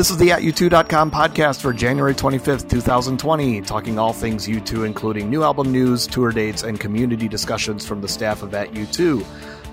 [0.00, 5.28] This is the at u2.com podcast for January 25th, 2020, talking all things U2, including
[5.28, 9.22] new album news, tour dates, and community discussions from the staff of at U2.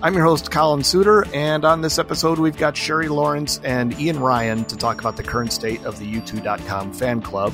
[0.01, 4.19] I'm your host, Collin Suter, and on this episode, we've got Sherry Lawrence and Ian
[4.19, 7.53] Ryan to talk about the current state of the U2.com fan club.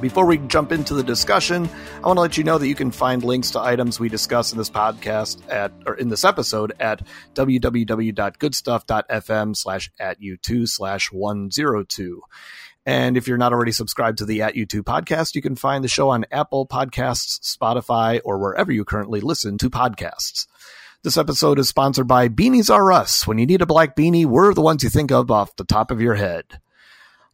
[0.00, 2.92] Before we jump into the discussion, I want to let you know that you can
[2.92, 7.02] find links to items we discuss in this podcast at or in this episode at
[7.34, 12.22] www.goodstuff.fm slash at u2 slash 102.
[12.86, 15.88] And if you're not already subscribed to the At U2 podcast, you can find the
[15.88, 20.46] show on Apple Podcasts, Spotify, or wherever you currently listen to podcasts.
[21.02, 23.26] This episode is sponsored by Beanies R Us.
[23.26, 25.90] When you need a black beanie, we're the ones you think of off the top
[25.90, 26.44] of your head.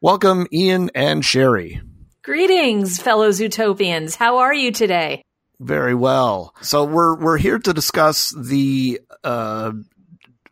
[0.01, 1.81] Welcome, Ian and Sherry.
[2.25, 4.17] Greetings, fellow Zootopians.
[4.17, 5.21] How are you today?
[5.61, 6.55] Very well.
[6.63, 9.73] So we're we're here to discuss the uh,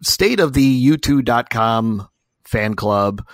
[0.02, 2.08] state of the U2.com
[2.44, 3.27] fan club,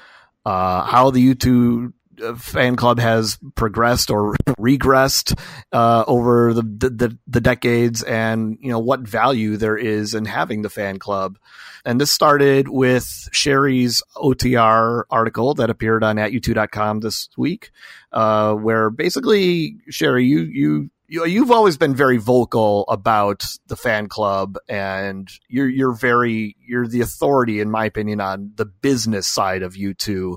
[0.47, 5.37] uh, how the U2 uh, fan club has progressed or regressed
[5.73, 10.63] uh, over the, the the decades, and you know what value there is in having
[10.63, 11.39] the fan club.
[11.85, 17.71] And this started with Sherry's OTR article that appeared on at u2.com this week,
[18.13, 24.09] uh, where basically, Sherry, you, you, you, you've always been very vocal about the fan
[24.09, 29.63] club and you're, you're very, you're the authority, in my opinion, on the business side
[29.63, 30.37] of U2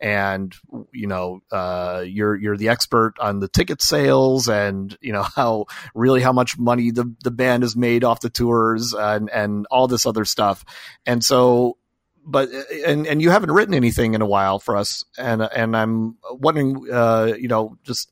[0.00, 0.54] and
[0.92, 5.66] you know uh, you're you're the expert on the ticket sales and you know how
[5.94, 9.86] really how much money the the band has made off the tours and and all
[9.86, 10.64] this other stuff.
[11.06, 11.76] And so
[12.24, 12.48] but
[12.86, 16.86] and and you haven't written anything in a while for us and and I'm wondering
[16.92, 18.10] uh, you know just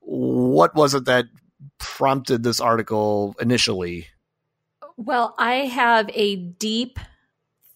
[0.00, 1.26] what was it that
[1.78, 4.06] prompted this article initially?
[4.96, 6.98] Well I have a deep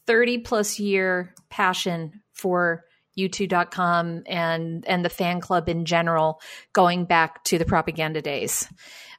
[0.07, 2.85] 30 plus year passion for
[3.19, 6.41] u2.com and and the fan club in general
[6.73, 8.69] going back to the propaganda days.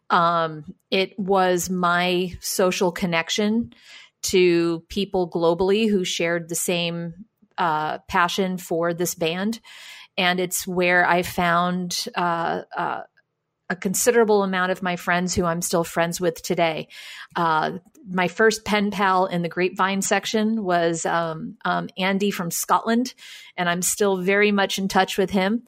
[0.10, 3.74] Um, it was my social connection
[4.24, 7.14] to people globally who shared the same
[7.58, 9.60] uh, passion for this band
[10.18, 13.02] and it's where i found uh, uh,
[13.70, 16.90] a considerable amount of my friends who I'm still friends with today.
[17.36, 23.14] Uh, my first pen pal in the grapevine section was um, um, Andy from Scotland,
[23.58, 25.64] and I'm still very much in touch with him.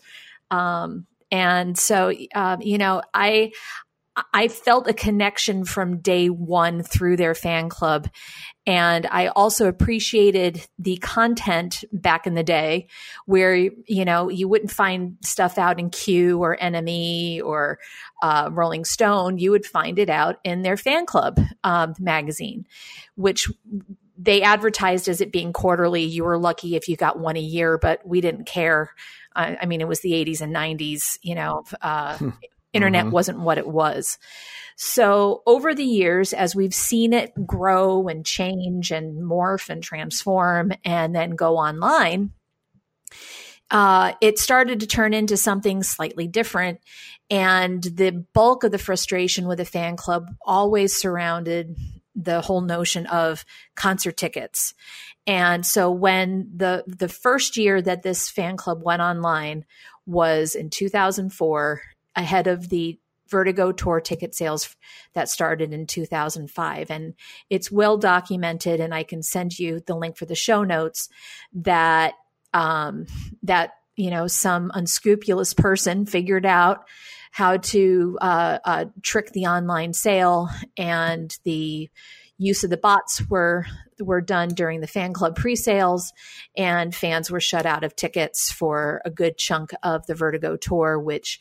[0.51, 3.51] Um, and so, uh, you know, I
[4.33, 8.07] I felt a connection from day one through their fan club.
[8.65, 12.87] And I also appreciated the content back in the day
[13.25, 17.77] where, you know, you wouldn't find stuff out in Q or NME or
[18.21, 19.37] uh, Rolling Stone.
[19.37, 22.65] You would find it out in their fan club um, magazine,
[23.15, 23.51] which
[24.17, 26.03] they advertised as it being quarterly.
[26.03, 28.91] You were lucky if you got one a year, but we didn't care.
[29.35, 31.65] I, I mean, it was the 80s and 90s, you know.
[31.81, 32.29] Uh, hmm
[32.75, 33.13] internet mm-hmm.
[33.13, 34.17] wasn't what it was.
[34.77, 40.73] So over the years, as we've seen it grow and change and morph and transform
[40.83, 42.31] and then go online,
[43.71, 46.79] uh, it started to turn into something slightly different.
[47.29, 51.75] And the bulk of the frustration with the fan club always surrounded
[52.15, 53.43] the whole notion of
[53.75, 54.73] concert tickets.
[55.27, 59.65] And so when the the first year that this fan club went online
[60.05, 61.81] was in 2004
[62.15, 64.75] ahead of the Vertigo tour ticket sales
[65.13, 66.91] that started in 2005.
[66.91, 67.15] And
[67.49, 71.09] it's well documented, and I can send you the link for the show notes
[71.53, 72.13] that
[72.53, 73.07] um,
[73.43, 76.85] that you know some unscrupulous person figured out
[77.31, 81.89] how to uh, uh, trick the online sale and the
[82.37, 83.65] use of the bots were
[83.99, 86.11] were done during the fan club pre-sales
[86.57, 90.99] and fans were shut out of tickets for a good chunk of the vertigo tour
[90.99, 91.39] which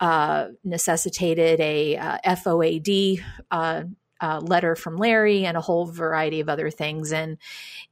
[0.00, 3.82] uh, necessitated a uh, FOAD uh,
[4.20, 7.12] uh, letter from Larry and a whole variety of other things.
[7.12, 7.38] And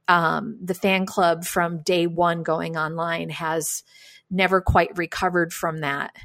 [0.07, 3.83] um, the fan club from day one going online has
[4.29, 6.15] never quite recovered from that.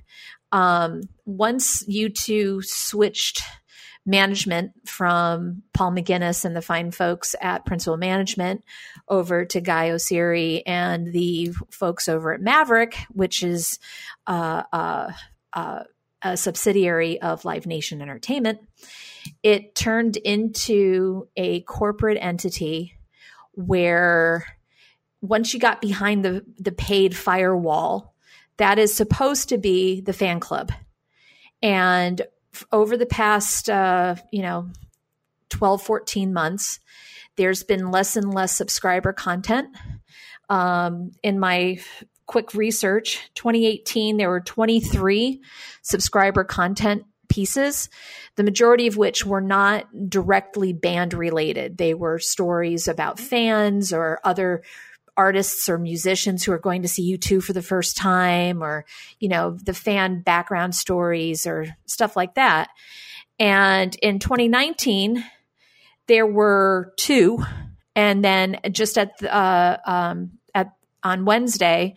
[0.50, 3.42] Um, once U2 switched
[4.04, 8.64] management from Paul McGuinness and the fine folks at Principal Management
[9.08, 13.78] over to Guy Oseary and the folks over at Maverick, which is
[14.26, 15.12] uh, uh,
[15.52, 15.84] uh,
[16.22, 18.60] a subsidiary of Live Nation Entertainment,
[19.42, 22.96] it turned into a corporate entity
[23.52, 24.44] where
[25.20, 28.14] once you got behind the, the paid firewall,
[28.56, 30.72] that is supposed to be the fan club.
[31.62, 32.20] And
[32.70, 34.68] over the past, uh, you know,
[35.50, 36.80] 12, 14 months,
[37.36, 39.68] there's been less and less subscriber content.
[40.48, 41.78] Um, in my
[42.26, 43.20] quick research.
[43.34, 45.40] 2018 there were 23
[45.82, 47.88] subscriber content pieces
[48.36, 51.76] the majority of which were not directly band related.
[51.76, 54.62] They were stories about fans or other
[55.16, 58.86] artists or musicians who are going to see U2 for the first time or
[59.20, 62.70] you know the fan background stories or stuff like that.
[63.38, 65.22] And in 2019
[66.06, 67.44] there were two.
[67.94, 70.38] And then just at the, uh, um,
[71.02, 71.94] on Wednesday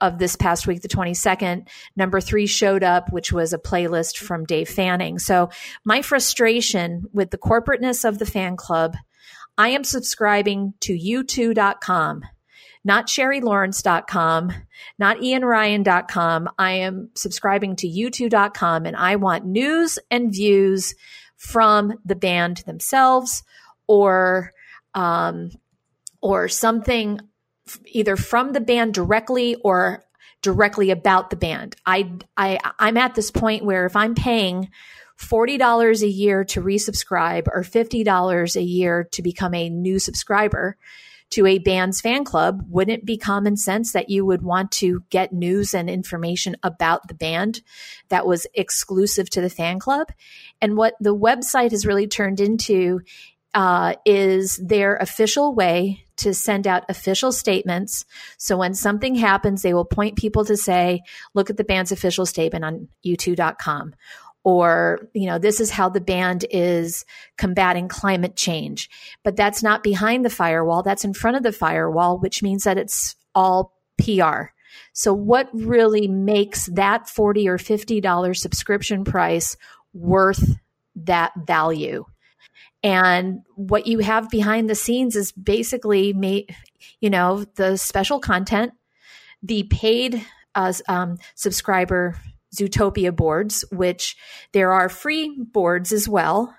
[0.00, 4.44] of this past week, the 22nd, number three showed up, which was a playlist from
[4.44, 5.18] Dave Fanning.
[5.18, 5.50] So
[5.84, 8.96] my frustration with the corporateness of the fan club,
[9.58, 12.22] I am subscribing to u2.com,
[12.82, 14.52] not sherrylawrence.com,
[14.98, 16.48] not ianryan.com.
[16.58, 20.94] I am subscribing to u2.com and I want news and views
[21.36, 23.42] from the band themselves
[23.86, 24.52] or
[24.94, 25.50] um,
[26.22, 27.20] or something
[27.86, 30.04] either from the band directly or
[30.42, 31.76] directly about the band.
[31.84, 34.70] I, I, I'm at this point where if I'm paying
[35.18, 40.76] $40 a year to resubscribe or $50 a year to become a new subscriber
[41.30, 45.04] to a band's fan club, wouldn't it be common sense that you would want to
[45.10, 47.60] get news and information about the band
[48.08, 50.08] that was exclusive to the fan club?
[50.60, 53.02] And what the website has really turned into
[53.54, 58.04] uh, is their official way to send out official statements.
[58.38, 61.02] So when something happens, they will point people to say,
[61.34, 63.94] look at the band's official statement on u2.com.
[64.42, 67.04] Or, you know, this is how the band is
[67.36, 68.88] combating climate change.
[69.22, 70.82] But that's not behind the firewall.
[70.82, 74.44] That's in front of the firewall, which means that it's all PR.
[74.92, 79.56] So what really makes that 40 or $50 subscription price
[79.92, 80.56] worth
[80.96, 82.06] that value?
[82.82, 86.14] And what you have behind the scenes is basically,
[87.00, 88.72] you know, the special content,
[89.42, 90.24] the paid
[90.54, 92.16] uh, um, subscriber
[92.54, 94.16] Zootopia boards, which
[94.52, 96.54] there are free boards as well,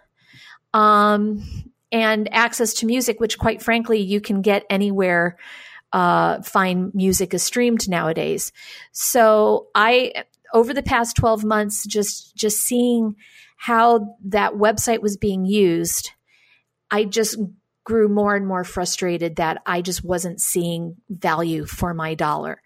[0.74, 1.44] um,
[1.92, 5.38] and access to music, which quite frankly you can get anywhere.
[5.92, 8.54] Uh, fine music is streamed nowadays.
[8.94, 13.16] So I, over the past twelve months, just just seeing
[13.62, 16.14] how that website was being used,
[16.90, 17.38] I just
[17.84, 22.60] grew more and more frustrated that I just wasn't seeing value for my dollar.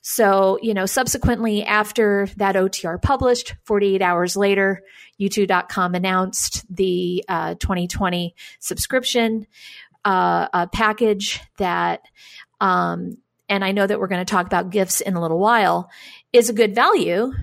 [0.00, 4.80] So, you know, subsequently after that OTR published, 48 hours later,
[5.20, 9.46] u2.com announced the uh, 2020 subscription
[10.06, 12.00] uh, package that,
[12.58, 13.18] um,
[13.50, 15.90] and I know that we're going to talk about gifts in a little while,
[16.32, 17.34] is a good value,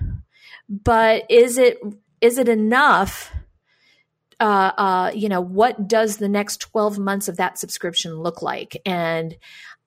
[0.68, 1.78] but is it
[2.20, 3.32] is it enough?
[4.38, 8.76] Uh, uh, you know, what does the next 12 months of that subscription look like?
[8.84, 9.36] And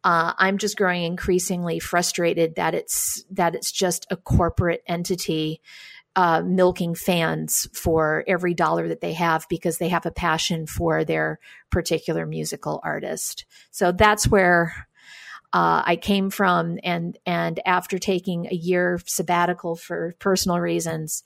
[0.04, 5.62] uh, I'm just growing increasingly frustrated that it's that it's just a corporate entity
[6.16, 11.04] uh, milking fans for every dollar that they have because they have a passion for
[11.04, 11.40] their
[11.70, 13.46] particular musical artist.
[13.72, 14.88] So that's where
[15.52, 21.24] uh, I came from, and and after taking a year sabbatical for personal reasons,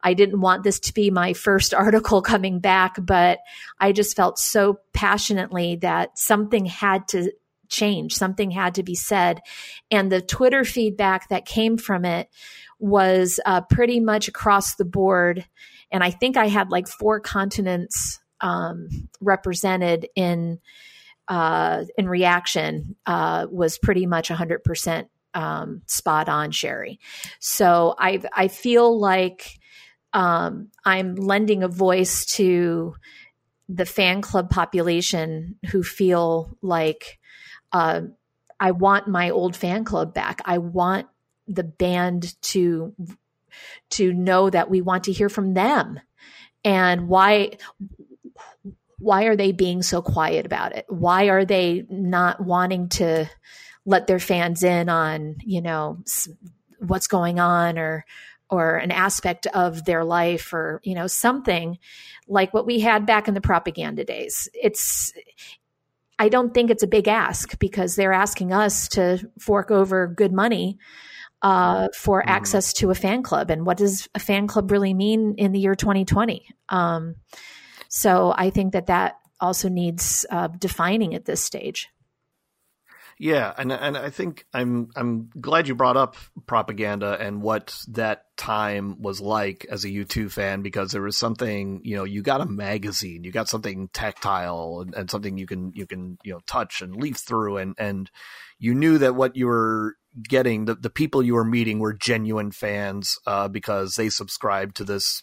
[0.00, 3.40] I didn't want this to be my first article coming back, but
[3.80, 7.32] I just felt so passionately that something had to
[7.68, 9.40] change, something had to be said,
[9.90, 12.28] and the Twitter feedback that came from it
[12.78, 15.44] was uh, pretty much across the board,
[15.90, 20.60] and I think I had like four continents um, represented in
[21.28, 27.00] uh, in reaction uh, was pretty much 100% um, spot on, Sherry.
[27.40, 29.58] So I I feel like
[30.12, 32.94] um, I'm lending a voice to
[33.68, 37.18] the fan club population who feel like
[37.72, 38.02] uh,
[38.60, 40.40] I want my old fan club back.
[40.44, 41.08] I want
[41.48, 42.94] the band to
[43.90, 46.00] to know that we want to hear from them
[46.64, 47.52] and why
[48.98, 50.86] why are they being so quiet about it?
[50.88, 53.28] Why are they not wanting to
[53.86, 55.98] let their fans in on, you know,
[56.78, 58.04] what's going on or
[58.50, 61.78] or an aspect of their life or, you know, something
[62.28, 64.48] like what we had back in the propaganda days.
[64.54, 65.12] It's
[66.18, 70.32] I don't think it's a big ask because they're asking us to fork over good
[70.32, 70.78] money
[71.42, 72.30] uh, for mm-hmm.
[72.30, 73.50] access to a fan club.
[73.50, 76.48] And what does a fan club really mean in the year 2020?
[76.68, 77.16] Um,
[77.94, 81.90] so I think that that also needs uh, defining at this stage.
[83.20, 88.24] Yeah, and and I think I'm I'm glad you brought up propaganda and what that
[88.36, 92.40] time was like as a U2 fan because there was something, you know, you got
[92.40, 96.40] a magazine, you got something tactile and, and something you can you can, you know,
[96.48, 98.10] touch and leaf through and and
[98.58, 99.94] you knew that what you were
[100.28, 104.84] getting the, the people you were meeting were genuine fans uh, because they subscribed to
[104.84, 105.22] this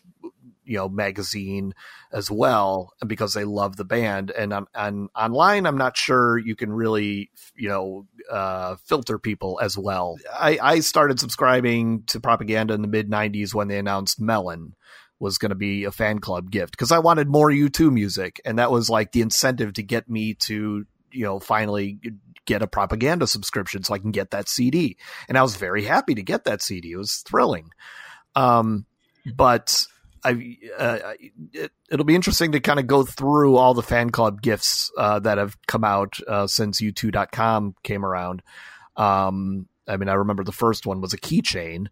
[0.71, 1.73] you know magazine
[2.13, 4.31] as well because they love the band.
[4.31, 9.59] And on, on online i'm not sure you can really you know uh, filter people
[9.61, 10.17] as well.
[10.33, 14.75] I, I started subscribing to propaganda in the mid 90s when they announced melon
[15.19, 18.39] was going to be a fan club gift because i wanted more u2 music.
[18.45, 21.99] And that was like the incentive to get me to you know finally
[22.45, 24.97] get a propaganda subscription so i can get that cd
[25.27, 27.71] and i was very happy to get that cd it was thrilling.
[28.35, 28.85] Um
[29.25, 29.85] but
[30.23, 31.13] I uh,
[31.53, 35.19] it, will be interesting to kind of go through all the fan club gifts uh,
[35.19, 38.43] that have come out uh, since U2.com came around.
[38.95, 41.87] Um, I mean, I remember the first one was a keychain,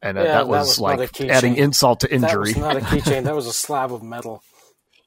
[0.00, 2.52] and uh, yeah, that, was that, was like adding insult to injury.
[2.52, 4.42] That was not a keychain; that was a slab of metal.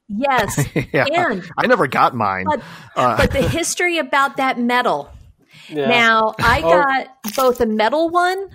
[0.08, 2.46] Yes, yeah, and I never got mine.
[2.46, 2.62] But,
[2.96, 5.10] uh, but the history about that metal.
[5.68, 5.88] Yeah.
[5.88, 6.70] Now, I oh.
[6.70, 7.30] got oh.
[7.36, 8.48] both a metal one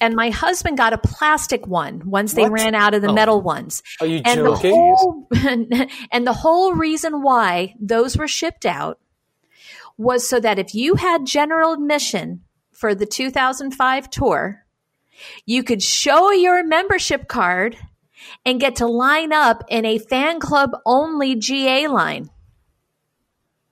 [0.00, 2.52] and my husband got a plastic one once they what?
[2.52, 3.14] ran out of the oh.
[3.14, 3.82] metal ones.
[4.00, 4.70] Are you and joking?
[4.70, 5.28] The whole,
[6.12, 8.98] and the whole reason why those were shipped out
[9.96, 14.64] was so that if you had general admission for the 2005 tour,
[15.44, 17.76] you could show your membership card
[18.44, 22.30] and get to line up in a fan club only GA line.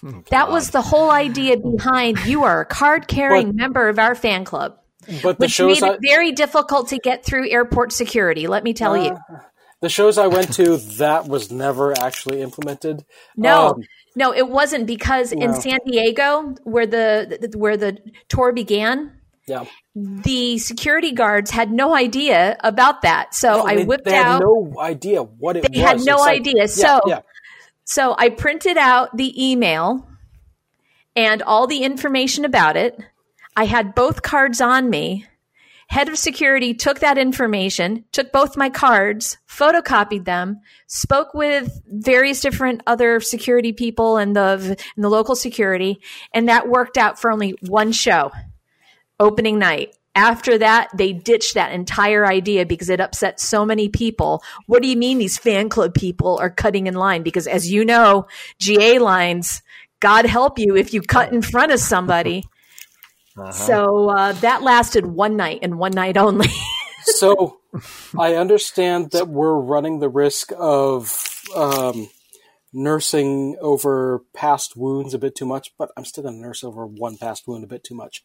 [0.05, 4.15] Oh, that was the whole idea behind you are a card carrying member of our
[4.15, 4.79] fan club.
[5.23, 8.47] But which made I, it very difficult to get through airport security.
[8.47, 9.19] Let me tell uh, you.
[9.81, 13.05] The shows I went to, that was never actually implemented.
[13.37, 13.83] No, um,
[14.15, 15.45] no, it wasn't because no.
[15.45, 17.99] in San Diego, where the where the
[18.29, 19.65] tour began, yeah.
[19.95, 23.35] The security guards had no idea about that.
[23.35, 24.41] So no, I whipped they out.
[24.41, 25.77] no idea what it they was.
[25.77, 26.63] They had no it's idea.
[26.63, 27.21] Like, so, yeah, yeah.
[27.85, 30.07] so I printed out the email
[31.15, 32.99] and all the information about it.
[33.57, 35.25] I had both cards on me.
[35.89, 42.41] Head of security took that information, took both my cards, photocopied them, spoke with various
[42.41, 46.01] different other security people and the and the local security,
[46.35, 48.33] and that worked out for only one show,
[49.21, 49.97] opening night.
[50.17, 54.43] After that, they ditched that entire idea because it upset so many people.
[54.67, 57.23] What do you mean these fan club people are cutting in line?
[57.23, 58.27] Because as you know,
[58.59, 59.63] GA lines,
[60.01, 62.45] God help you if you cut in front of somebody.
[63.37, 63.53] Uh-huh.
[63.53, 66.49] So uh, that lasted one night and one night only.
[67.03, 67.59] so
[68.19, 71.13] I understand that we're running the risk of
[71.55, 72.09] um,
[72.73, 76.87] nursing over past wounds a bit too much, but I'm still going to nurse over
[76.87, 78.23] one past wound a bit too much.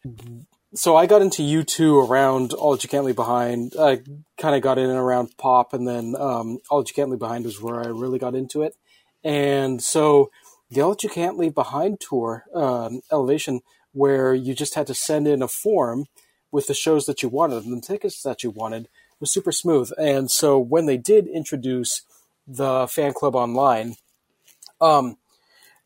[0.74, 3.74] So I got into U2 around All You Can't Leave Behind.
[3.78, 4.00] I
[4.38, 7.44] kind of got in and around Pop, and then um, All You Can't Leave Behind
[7.44, 8.74] was where I really got into it.
[9.22, 10.30] And so
[10.70, 13.60] the All You Can't Leave Behind tour, um, Elevation,
[13.92, 16.06] where you just had to send in a form
[16.50, 19.52] with the shows that you wanted and the tickets that you wanted It was super
[19.52, 19.90] smooth.
[19.98, 22.02] And so when they did introduce
[22.46, 23.96] the fan club online,
[24.80, 25.16] um,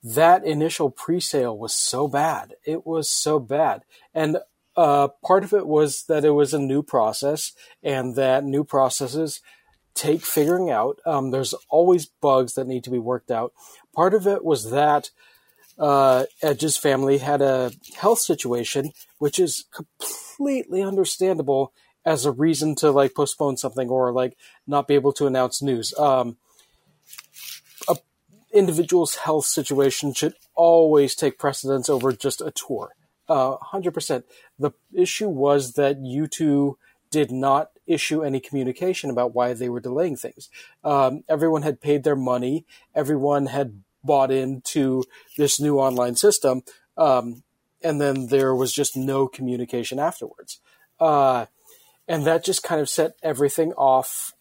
[0.02, 2.54] that initial pre-sale was so bad.
[2.64, 3.82] It was so bad.
[4.14, 4.38] And
[4.76, 9.40] uh, part of it was that it was a new process and that new processes
[9.94, 11.00] take figuring out.
[11.06, 13.52] Um, there's always bugs that need to be worked out.
[13.94, 15.10] Part of it was that
[15.78, 21.72] uh, Edge's family had a health situation, which is completely understandable
[22.04, 25.92] as a reason to like postpone something or like not be able to announce news.
[25.98, 26.36] Um,
[27.88, 27.96] a
[28.52, 32.92] individual's health situation should always take precedence over just a tour.
[33.28, 34.22] Uh, 100%.
[34.58, 36.76] The issue was that U2
[37.10, 40.48] did not issue any communication about why they were delaying things.
[40.84, 42.66] Um, everyone had paid their money.
[42.94, 45.04] Everyone had bought into
[45.36, 46.62] this new online system.
[46.96, 47.42] Um,
[47.82, 50.60] and then there was just no communication afterwards.
[50.98, 51.46] Uh,
[52.08, 54.32] and that just kind of set everything off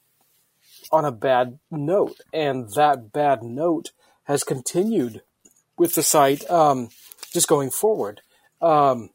[0.92, 2.22] on a bad note.
[2.32, 3.92] And that bad note
[4.24, 5.22] has continued
[5.78, 6.90] with the site um,
[7.34, 8.22] just going forward.
[8.62, 9.10] Um,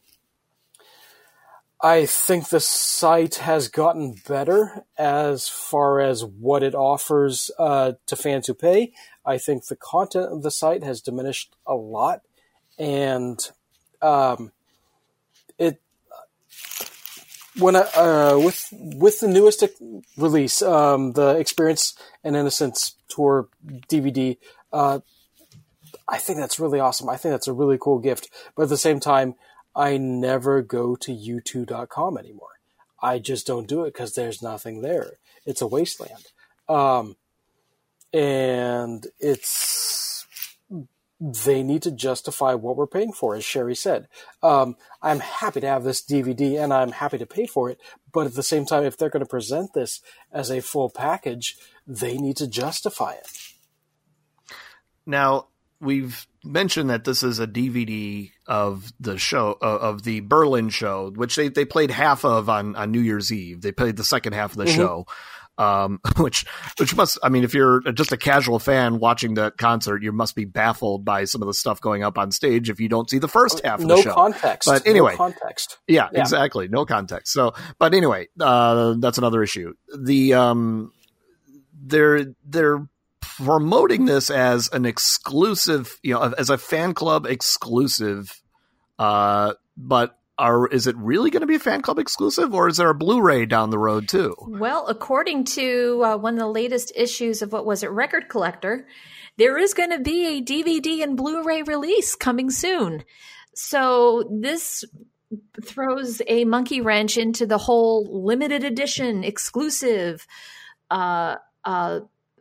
[1.82, 8.16] I think the site has gotten better as far as what it offers uh, to
[8.16, 8.92] fans who pay.
[9.24, 12.20] I think the content of the site has diminished a lot,
[12.78, 13.38] and
[14.02, 14.52] um,
[15.58, 15.80] it
[17.58, 19.64] when I, uh, with with the newest
[20.18, 23.48] release, um, the Experience and Innocence tour
[23.88, 24.36] DVD.
[24.70, 25.00] Uh,
[26.08, 27.08] I think that's really awesome.
[27.08, 28.30] I think that's a really cool gift.
[28.56, 29.36] But at the same time,
[29.74, 32.48] I never go to u2.com anymore.
[33.02, 35.18] I just don't do it because there's nothing there.
[35.46, 36.26] It's a wasteland.
[36.68, 37.16] Um,
[38.12, 40.26] and it's,
[41.20, 44.08] they need to justify what we're paying for, as Sherry said.
[44.42, 47.80] Um, I'm happy to have this DVD and I'm happy to pay for it.
[48.12, 50.00] But at the same time, if they're going to present this
[50.32, 53.28] as a full package, they need to justify it.
[55.06, 55.46] Now,
[55.80, 61.10] we've mentioned that this is a DVD of the show uh, of the Berlin show,
[61.10, 63.60] which they, they played half of on, on New Year's Eve.
[63.60, 64.76] They played the second half of the mm-hmm.
[64.76, 65.06] show.
[65.58, 66.46] Um, which,
[66.78, 70.34] which must, I mean, if you're just a casual fan watching the concert, you must
[70.34, 73.18] be baffled by some of the stuff going up on stage if you don't see
[73.18, 74.14] the first half of no the show.
[74.14, 74.66] context.
[74.66, 75.78] But anyway, no context.
[75.86, 76.68] Yeah, yeah, exactly.
[76.68, 77.32] No context.
[77.32, 79.74] So, but anyway, uh, that's another issue.
[79.98, 80.92] The, um,
[81.74, 82.86] they're, they're
[83.20, 88.30] promoting this as an exclusive, you know, as a fan club exclusive.
[88.98, 92.78] Uh, but are is it really going to be a fan club exclusive, or is
[92.78, 94.34] there a Blu-ray down the road too?
[94.46, 98.86] Well, according to uh, one of the latest issues of what was it, Record Collector,
[99.36, 103.04] there is going to be a DVD and Blu-ray release coming soon.
[103.54, 104.84] So this
[105.62, 110.26] throws a monkey wrench into the whole limited edition exclusive
[110.90, 112.00] uh, uh,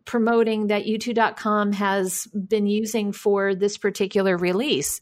[0.10, 5.01] promoting that u2.com has been using for this particular release.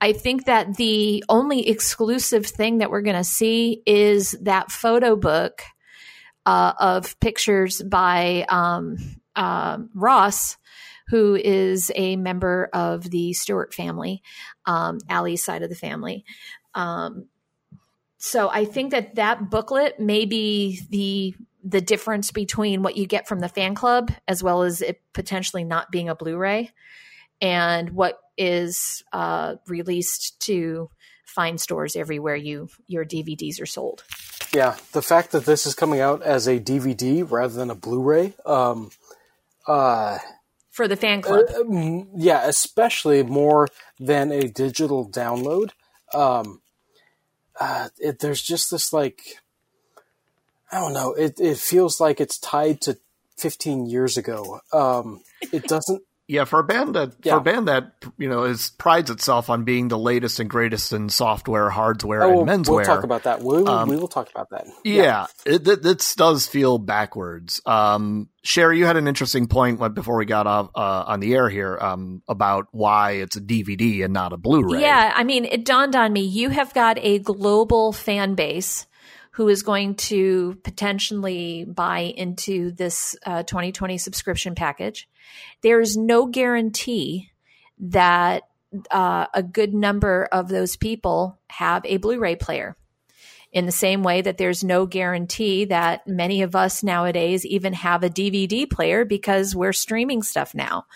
[0.00, 5.14] I think that the only exclusive thing that we're going to see is that photo
[5.14, 5.62] book
[6.46, 8.96] uh, of pictures by um,
[9.36, 10.56] uh, Ross,
[11.06, 14.20] who is a member of the Stewart family,
[14.66, 16.24] um, Ali's side of the family.
[16.74, 17.26] Um,
[18.18, 23.28] so I think that that booklet may be the the difference between what you get
[23.28, 26.70] from the fan club as well as it potentially not being a blu-ray
[27.40, 30.90] and what is uh, released to
[31.24, 34.04] fine stores everywhere you your dvds are sold.
[34.52, 34.76] Yeah.
[34.92, 38.90] The fact that this is coming out as a dvd rather than a blu-ray um,
[39.66, 40.18] uh,
[40.70, 41.46] for the fan club.
[41.48, 43.68] Uh, mm, yeah especially more
[43.98, 45.70] than a digital download.
[46.12, 46.62] Um,
[47.58, 49.38] uh, it, there's just this like
[50.72, 51.12] I don't know.
[51.12, 52.98] It it feels like it's tied to
[53.38, 54.60] 15 years ago.
[54.72, 56.02] Um, it doesn't.
[56.28, 57.32] yeah, for a band that yeah.
[57.32, 60.92] for a band that you know is prides itself on being the latest and greatest
[60.92, 62.76] in software, hardware, oh, and menswear.
[62.76, 63.42] We'll talk about that.
[63.42, 64.66] We, um, we will talk about that.
[64.84, 67.60] Yeah, yeah it, it, it, does feel backwards.
[67.66, 71.48] Um, Sherry, you had an interesting point before we got off uh, on the air
[71.48, 74.80] here um, about why it's a DVD and not a Blu-ray.
[74.80, 76.20] Yeah, I mean, it dawned on me.
[76.20, 78.86] You have got a global fan base
[79.32, 85.08] who is going to potentially buy into this uh, 2020 subscription package.
[85.62, 87.30] There's no guarantee
[87.78, 88.42] that
[88.90, 92.76] uh, a good number of those people have a Blu ray player.
[93.52, 98.04] In the same way that there's no guarantee that many of us nowadays even have
[98.04, 100.86] a DVD player because we're streaming stuff now.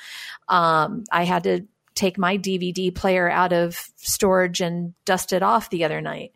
[0.49, 1.67] Um, I had to
[1.97, 6.33] take my DVD player out of storage and dust it off the other night.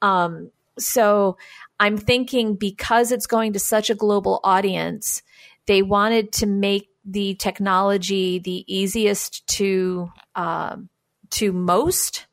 [0.00, 0.50] Um,
[0.80, 1.36] so
[1.78, 5.22] I'm thinking because it's going to such a global audience,
[5.66, 10.88] they wanted to make the technology the easiest to um,
[11.30, 12.26] to most.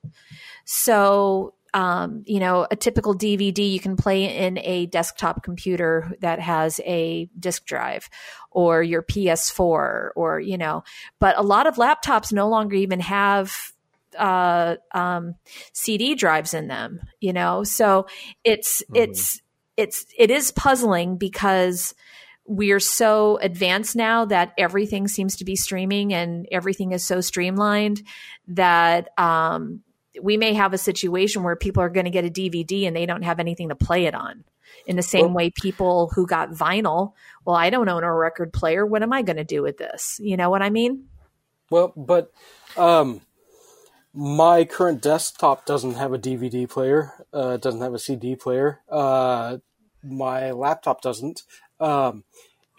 [0.66, 6.40] So um, you know, a typical DVD you can play in a desktop computer that
[6.40, 8.10] has a disk drive
[8.52, 10.84] or your PS4 or, you know,
[11.20, 13.74] but a lot of laptops no longer even have
[14.18, 15.36] uh, um,
[15.74, 17.64] CD drives in them, you know?
[17.64, 18.08] So
[18.44, 18.96] it's, mm-hmm.
[18.96, 19.42] it's,
[19.76, 21.94] it's, it is puzzling because
[22.46, 28.02] we're so advanced now that everything seems to be streaming and everything is so streamlined
[28.48, 29.82] that, um,
[30.22, 33.06] we may have a situation where people are going to get a DVD and they
[33.06, 34.44] don't have anything to play it on.
[34.86, 37.14] In the same well, way, people who got vinyl,
[37.46, 38.86] well, I don't own a record player.
[38.86, 40.20] What am I going to do with this?
[40.22, 41.06] You know what I mean?
[41.70, 42.32] Well, but
[42.76, 43.22] um,
[44.18, 47.14] my current desktop doesn't have a DVD player.
[47.32, 48.82] Uh, it doesn't have a CD player.
[48.90, 49.58] Uh,
[50.04, 51.44] my laptop doesn't.
[51.80, 52.24] Um,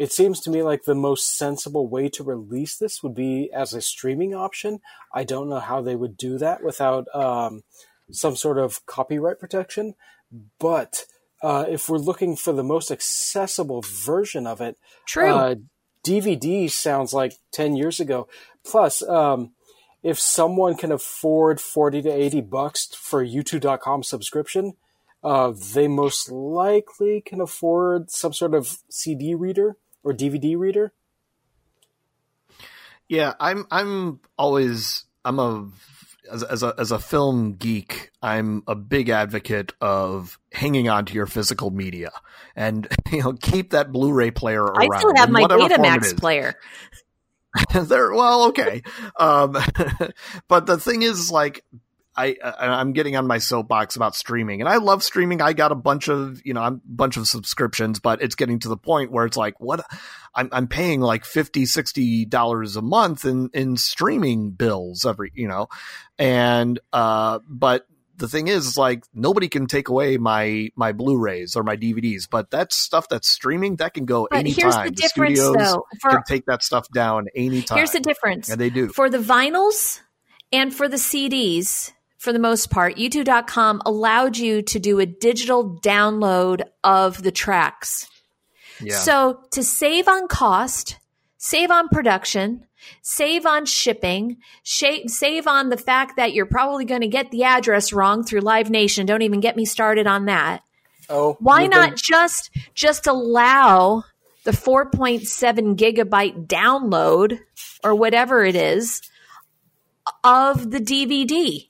[0.01, 3.73] it seems to me like the most sensible way to release this would be as
[3.73, 4.81] a streaming option.
[5.15, 7.63] I don't know how they would do that without um,
[8.11, 9.95] some sort of copyright protection.
[10.59, 11.05] But
[11.41, 15.31] uh, if we're looking for the most accessible version of it, true.
[15.31, 15.55] Uh,
[16.05, 18.27] DVD sounds like ten years ago.
[18.65, 19.53] Plus, um,
[20.03, 24.75] if someone can afford 40 to 80 bucks for u2.com subscription,
[25.25, 30.93] uh, they most likely can afford some sort of CD reader or DVD reader.
[33.09, 35.69] Yeah, I'm I'm always I'm a
[36.31, 41.15] as, as a as a film geek, I'm a big advocate of hanging on to
[41.15, 42.11] your physical media
[42.55, 44.91] and you know keep that Blu-ray player around.
[44.93, 46.55] I still have my whatever form Betamax player.
[47.75, 48.83] there well okay.
[49.19, 49.57] Um
[50.49, 51.65] but the thing is like
[52.17, 55.41] I, I i'm getting on my soapbox about streaming and i love streaming.
[55.41, 58.69] I got a bunch of you know a bunch of subscriptions but it's getting to
[58.69, 59.85] the point where it's like what
[60.35, 65.47] i'm, I'm paying like 50 60 dollars a month in in streaming bills every you
[65.47, 65.69] know?
[66.19, 67.87] And uh but
[68.19, 72.51] the thing is, like nobody can take away my my Blu-rays or my DVDs, but
[72.51, 74.63] that's stuff that's streaming that can go But anytime.
[74.65, 75.85] here's the difference, studios though.
[76.01, 77.79] can For take that stuff down anytime.
[77.79, 78.49] here's the difference.
[78.51, 78.89] and they do.
[78.89, 80.01] For the vinyls
[80.53, 85.79] and for the CDs, for the most part, U2.com allowed you to do a digital
[85.81, 88.09] download of the tracks.
[88.81, 88.97] Yeah.
[88.99, 90.99] So to save on cost,
[91.37, 92.67] save on production,
[93.03, 97.93] save on shipping, save on the fact that you're probably going to get the address
[97.93, 99.07] wrong through Live Nation.
[99.07, 100.63] Don't even get me started on that.
[101.11, 104.05] Oh, Why not been- just just allow
[104.45, 107.41] the 4.7 gigabyte download
[107.83, 109.01] or whatever it is
[110.25, 111.69] of the DVD?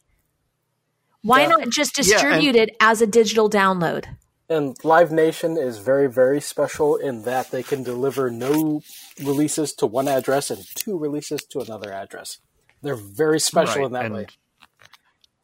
[1.22, 1.48] Why Yeah.
[1.48, 4.06] not just Yeah, and- distribute it as a digital download?
[4.50, 8.82] And Live Nation is very, very special in that they can deliver no
[9.22, 12.38] releases to one address and two releases to another address.
[12.82, 14.26] They're very special Right, in that and- way.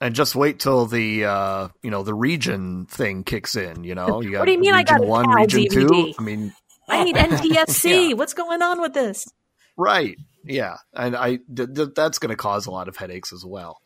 [0.00, 3.84] and just wait till the uh, you know the region thing kicks in.
[3.84, 6.14] You know, you got What do you mean I got one, PAL region two.
[6.18, 6.52] I mean,
[6.88, 8.08] I need NTSC.
[8.10, 8.14] Yeah.
[8.14, 9.26] What's going on with this?
[9.76, 10.16] right?
[10.46, 13.80] Yeah, and I th- th- that's going to cause a lot of headaches as well.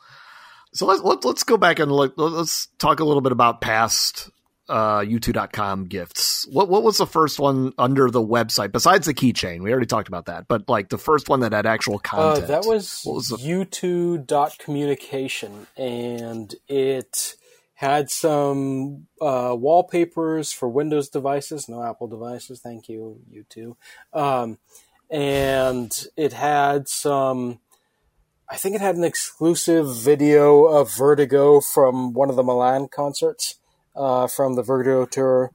[0.75, 2.15] So let's let, let's go back and look.
[2.17, 4.29] Let's talk a little bit about past
[4.69, 6.47] uh, U2.com gifts.
[6.51, 9.63] What what was the first one under the website besides the keychain?
[9.63, 12.49] We already talked about that, but like the first one that had actual Uh, content.
[12.49, 17.37] that was, What was the- U2 dot communication, and it
[17.75, 22.61] had some uh, wallpapers for Windows devices, no Apple devices.
[22.61, 23.77] Thank you, U2.
[24.13, 24.59] Um,
[25.11, 27.61] and it had some.
[28.51, 33.57] I think it had an exclusive video of Vertigo from one of the Milan concerts
[33.99, 35.51] uh, from the Vertigo tour,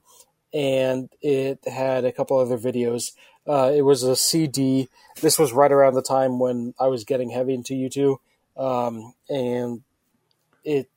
[0.52, 3.12] and it had a couple other videos.
[3.46, 4.88] Uh, it was a CD.
[5.20, 8.18] This was right around the time when I was getting heavy into U2,
[8.62, 9.82] um, and
[10.62, 10.88] it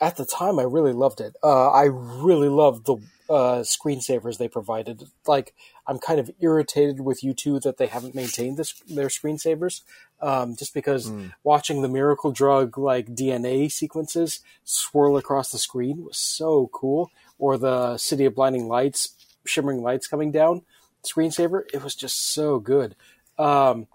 [0.00, 1.34] at the time I really loved it.
[1.42, 2.96] Uh, I really loved the
[3.30, 5.04] uh, screensavers they provided.
[5.26, 5.54] Like
[5.86, 9.82] I'm kind of irritated with U2 that they haven't maintained this, their screensavers,
[10.20, 11.10] um, just because
[11.44, 17.56] watching the Miracle Drug like DNA sequences swirl across the screen was so cool, or
[17.56, 19.14] the City of Blinding Lights,
[19.46, 20.62] shimmering lights coming down
[21.02, 21.62] screensaver.
[21.72, 22.94] It was just so good.
[23.38, 23.86] Um,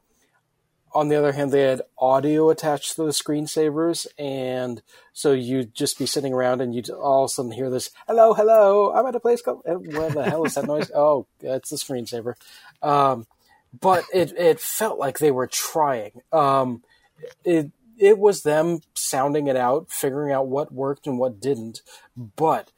[0.96, 4.82] on the other hand, they had audio attached to the screensavers, and
[5.12, 8.34] so you'd just be sitting around and you'd all of a sudden hear this, hello,
[8.34, 10.90] hello, I'm at a place called, what the hell is that noise?
[10.96, 12.36] Oh, it's the screensaver.
[12.82, 13.28] Um,
[13.78, 16.22] but it, it felt like they were trying.
[16.32, 16.82] Um,
[17.44, 21.82] it, it was them sounding it out, figuring out what worked and what didn't,
[22.16, 22.72] but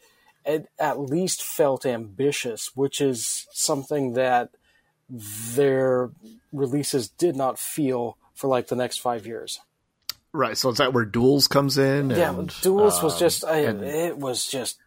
[0.43, 4.49] it at least felt ambitious, which is something that
[5.09, 6.09] their
[6.51, 9.59] releases did not feel for like the next five years.
[10.33, 10.57] right.
[10.57, 12.09] So is that where Duals comes in?
[12.11, 14.77] Yeah, and, Duals was um, just, I, and- it was just,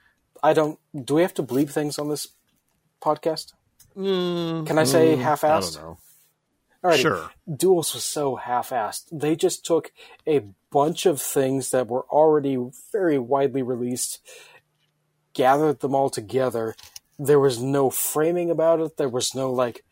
[0.42, 2.28] I don't, do we have to bleep things on this
[3.02, 3.52] podcast?
[3.94, 5.78] Can I say Mm, half-assed?
[5.78, 5.98] I don't know.
[6.84, 6.98] Alrighty.
[6.98, 7.30] Sure.
[7.48, 9.06] Duals was so half-assed.
[9.12, 9.92] They just took
[10.26, 12.56] a bunch of things that were already
[12.92, 14.18] very widely released,
[15.34, 16.74] gathered them all together.
[17.18, 18.96] There was no framing about it.
[18.96, 19.84] There was no like.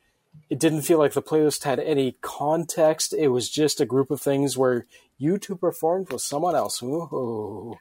[0.51, 3.13] It didn't feel like the playlist had any context.
[3.13, 4.87] It was just a group of things where
[5.21, 6.83] U2 performed with someone else.
[6.83, 7.77] Ooh.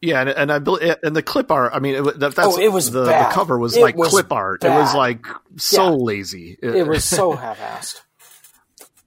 [0.00, 1.72] Yeah, and, and I believe, and the clip art.
[1.74, 4.10] I mean, it, that, that's Oh, it was the, the cover was It like was
[4.10, 4.64] clip art.
[4.64, 5.24] It was like
[5.56, 5.90] so Yeah.
[5.90, 6.58] lazy.
[6.62, 8.00] It was so half-assed.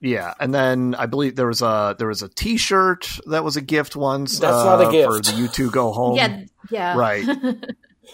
[0.00, 3.60] yeah, and then I believe there was a there was a T-shirt that was a
[3.60, 4.38] gift once.
[4.38, 5.08] That's not a uh, gift.
[5.08, 6.16] for the U two go home.
[6.16, 6.96] Yeah, yeah.
[6.96, 7.24] right.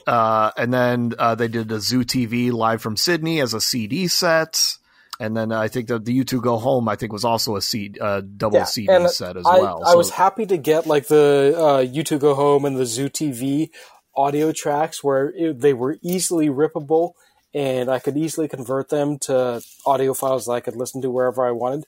[0.07, 4.09] uh, and then uh, they did a Zoo TV live from Sydney as a CD
[4.09, 4.77] set.
[5.21, 6.89] And then I think that the U two go home.
[6.89, 9.85] I think was also a C, uh, double Yeah, CD set as I, well.
[9.87, 13.09] I So- was happy to get like the uh, U2 Go Home and the Zoo
[13.09, 13.71] TV
[14.17, 17.13] audio tracks where it, they were easily rippable
[17.55, 21.47] and I could easily convert them to audio files that I could listen to wherever
[21.47, 21.85] I wanted.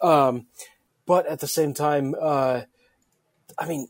[0.00, 0.46] Um,
[1.06, 2.62] but at the same time, uh,
[3.58, 3.88] I mean,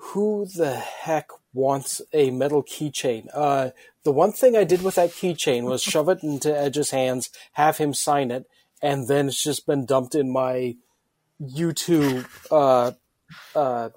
[0.00, 3.28] who the heck wants a metal keychain?
[3.34, 3.70] Uh,
[4.02, 7.76] the one thing I did with that keychain was shove it into Edge's hands, have
[7.76, 8.46] him sign it,
[8.82, 10.76] and then it's just been dumped in my
[11.40, 12.92] U2 uh,
[13.54, 13.90] uh,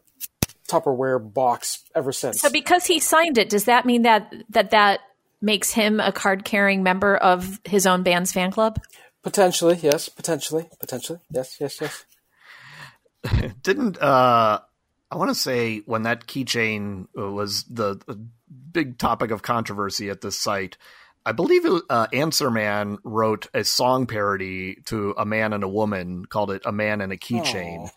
[0.69, 2.41] Tupperware box ever since.
[2.41, 4.99] So because he signed it, does that mean that that that
[5.41, 8.81] makes him a card carrying member of his own band's fan club?
[9.23, 10.09] Potentially, yes.
[10.09, 12.05] Potentially, potentially, yes, yes, yes.
[13.63, 14.59] Didn't uh,
[15.13, 18.19] I want to say when that keychain was the, the,
[18.71, 20.77] big topic of controversy at this site?
[21.23, 25.67] I believe it, uh, Answer Man wrote a song parody to a man and a
[25.67, 27.91] woman called it "A Man and a Keychain."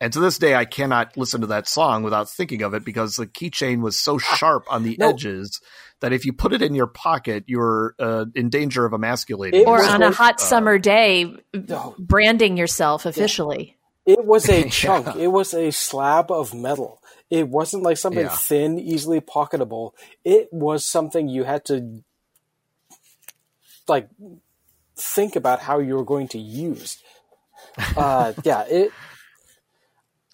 [0.00, 3.16] And to this day, I cannot listen to that song without thinking of it because
[3.16, 5.10] the keychain was so sharp on the no.
[5.10, 5.60] edges
[6.00, 9.66] that if you put it in your pocket, you're uh, in danger of emasculating.
[9.66, 11.36] Or on a hot uh, summer day,
[11.98, 13.76] branding yourself officially.
[14.06, 15.06] It was a chunk.
[15.06, 15.24] yeah.
[15.24, 17.00] It was a slab of metal.
[17.30, 18.36] It wasn't like something yeah.
[18.36, 19.92] thin, easily pocketable.
[20.24, 22.02] It was something you had to
[23.88, 24.08] like
[24.96, 27.02] think about how you were going to use.
[27.96, 28.92] Uh, yeah, it.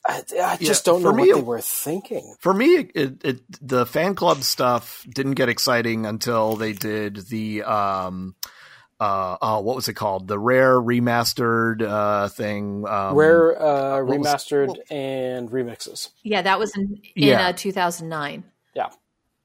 [0.07, 2.35] I, I just yeah, don't know what me, they were thinking.
[2.41, 7.63] For me, it, it, the fan club stuff didn't get exciting until they did the
[7.63, 8.35] um,
[9.01, 10.29] uh, oh, what was it called?
[10.29, 12.87] The rare remastered uh, thing.
[12.87, 16.11] Um, rare uh, remastered was, well, and remixes.
[16.23, 17.49] Yeah, that was in, in yeah.
[17.49, 18.45] Uh, 2009.
[18.75, 18.91] Yeah.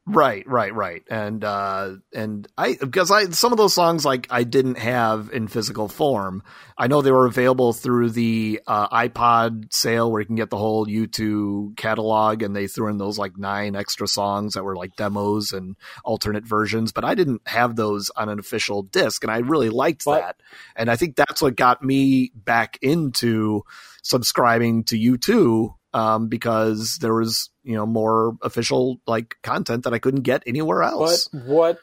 [0.08, 1.04] Right, right, right.
[1.10, 5.48] And uh and I because I some of those songs like I didn't have in
[5.48, 6.44] physical form.
[6.78, 10.58] I know they were available through the uh, iPod sale where you can get the
[10.58, 14.96] whole U2 catalog and they threw in those like nine extra songs that were like
[14.96, 19.38] demos and alternate versions, but I didn't have those on an official disc and I
[19.38, 20.36] really liked but, that.
[20.76, 23.64] And I think that's what got me back into
[24.04, 30.00] subscribing to U2 um, because there was you know more official like content that I
[30.00, 31.30] couldn't get anywhere else.
[31.30, 31.80] But what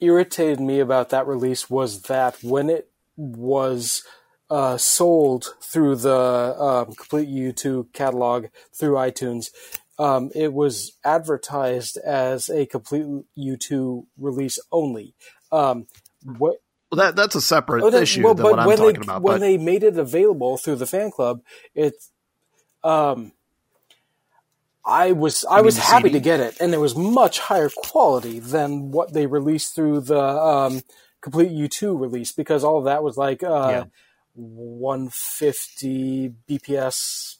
[0.00, 4.02] irritated me about that release was that when it was
[4.50, 9.46] uh, sold through the um, complete U2 catalog through iTunes,
[9.96, 13.06] um, it was advertised as a complete
[13.38, 15.14] U2 release only.
[15.52, 15.86] Um,
[16.24, 16.56] what
[16.90, 19.22] well, that that's a separate oh, that, issue well, than what I'm talking they, about.
[19.22, 19.40] When but...
[19.40, 21.42] they made it available through the fan club,
[21.76, 21.94] it
[22.82, 23.32] um,
[24.86, 26.14] I was I was happy CD?
[26.14, 30.20] to get it, and it was much higher quality than what they released through the
[30.20, 30.82] um,
[31.20, 33.84] complete U2 release because all of that was like uh, yeah.
[34.34, 37.38] 150 BPS,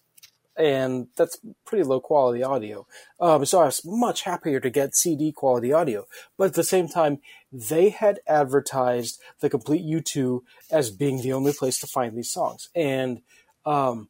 [0.57, 2.85] and that's pretty low quality audio.
[3.21, 6.89] Um, so I was much happier to get CD quality audio, but at the same
[6.89, 7.21] time,
[7.53, 10.41] they had advertised the complete U2
[10.73, 13.21] as being the only place to find these songs, and
[13.65, 14.09] um,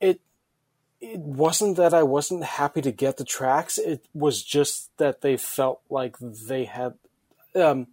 [0.00, 0.22] it
[1.04, 3.76] it wasn't that I wasn't happy to get the tracks.
[3.76, 6.94] It was just that they felt like they had.
[7.54, 7.88] Um,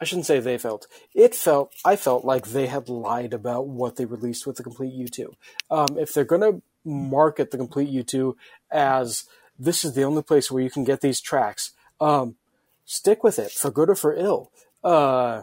[0.00, 0.86] I shouldn't say they felt.
[1.14, 1.72] It felt.
[1.84, 5.34] I felt like they had lied about what they released with the complete U2.
[5.70, 8.36] Um, if they're going to market the complete U2
[8.70, 9.24] as
[9.58, 12.36] this is the only place where you can get these tracks, um,
[12.84, 14.52] stick with it for good or for ill.
[14.84, 15.42] Uh,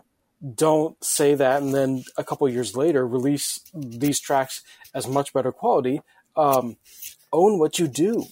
[0.55, 4.61] don't say that and then a couple years later release these tracks
[4.93, 6.01] as much better quality
[6.35, 6.77] um,
[7.31, 8.25] own what you do.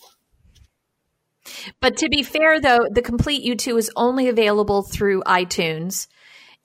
[1.80, 6.08] But to be fair, though, the complete U2 is only available through iTunes.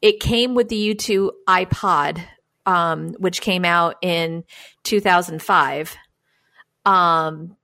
[0.02, 2.22] It came with the U2 iPod,
[2.66, 4.44] um, which came out in
[4.84, 5.96] 2005.
[6.84, 7.56] Um,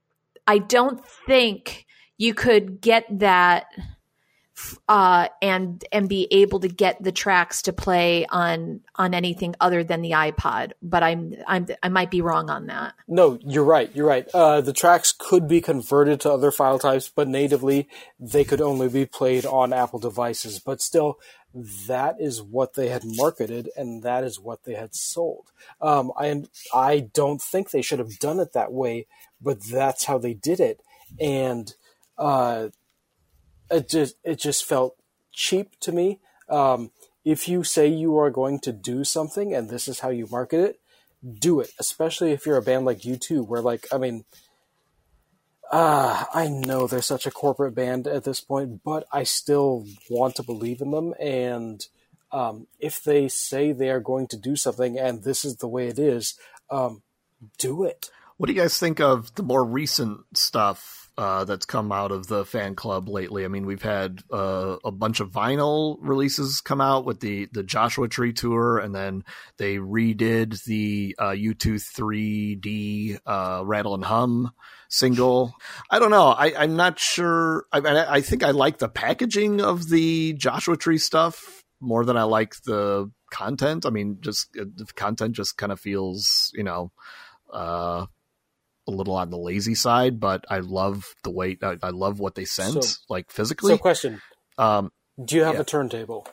[0.47, 1.85] I don't think
[2.17, 3.65] you could get that
[4.87, 9.83] uh, and and be able to get the tracks to play on on anything other
[9.83, 10.73] than the iPod.
[10.81, 12.93] But I'm I'm I might be wrong on that.
[13.07, 13.89] No, you're right.
[13.95, 14.27] You're right.
[14.33, 17.87] Uh, the tracks could be converted to other file types, but natively
[18.19, 20.59] they could only be played on Apple devices.
[20.59, 21.19] But still,
[21.87, 25.51] that is what they had marketed, and that is what they had sold.
[25.81, 29.07] Um, I I don't think they should have done it that way,
[29.41, 30.81] but that's how they did it,
[31.19, 31.73] and.
[32.15, 32.69] Uh,
[33.69, 34.95] it just it just felt
[35.31, 36.19] cheap to me.
[36.49, 36.91] Um,
[37.25, 40.59] if you say you are going to do something and this is how you market
[40.59, 40.79] it,
[41.39, 41.71] do it.
[41.79, 44.25] Especially if you're a band like U2, where like I mean,
[45.71, 50.35] uh, I know they're such a corporate band at this point, but I still want
[50.35, 51.13] to believe in them.
[51.19, 51.83] And
[52.31, 55.87] um, if they say they are going to do something and this is the way
[55.87, 56.37] it is,
[56.69, 57.01] um,
[57.57, 58.09] do it.
[58.37, 62.27] What do you guys think of the more recent stuff uh, that's come out of
[62.27, 63.45] the fan club lately.
[63.45, 67.63] I mean, we've had uh, a bunch of vinyl releases come out with the the
[67.63, 69.23] Joshua Tree tour, and then
[69.57, 71.79] they redid the uh, U2
[72.61, 74.51] 3D uh, Rattle and Hum
[74.89, 75.55] single.
[75.89, 76.27] I don't know.
[76.27, 77.65] I, am not sure.
[77.71, 82.23] I, I think I like the packaging of the Joshua Tree stuff more than I
[82.23, 83.85] like the content.
[83.85, 86.91] I mean, just the content just kind of feels, you know,
[87.51, 88.05] uh,
[88.87, 92.35] a little on the lazy side, but I love the way I, I love what
[92.35, 93.73] they sent, so, like physically.
[93.73, 94.21] So, question:
[94.57, 94.91] um,
[95.23, 95.61] Do you have yeah.
[95.61, 96.27] a turntable?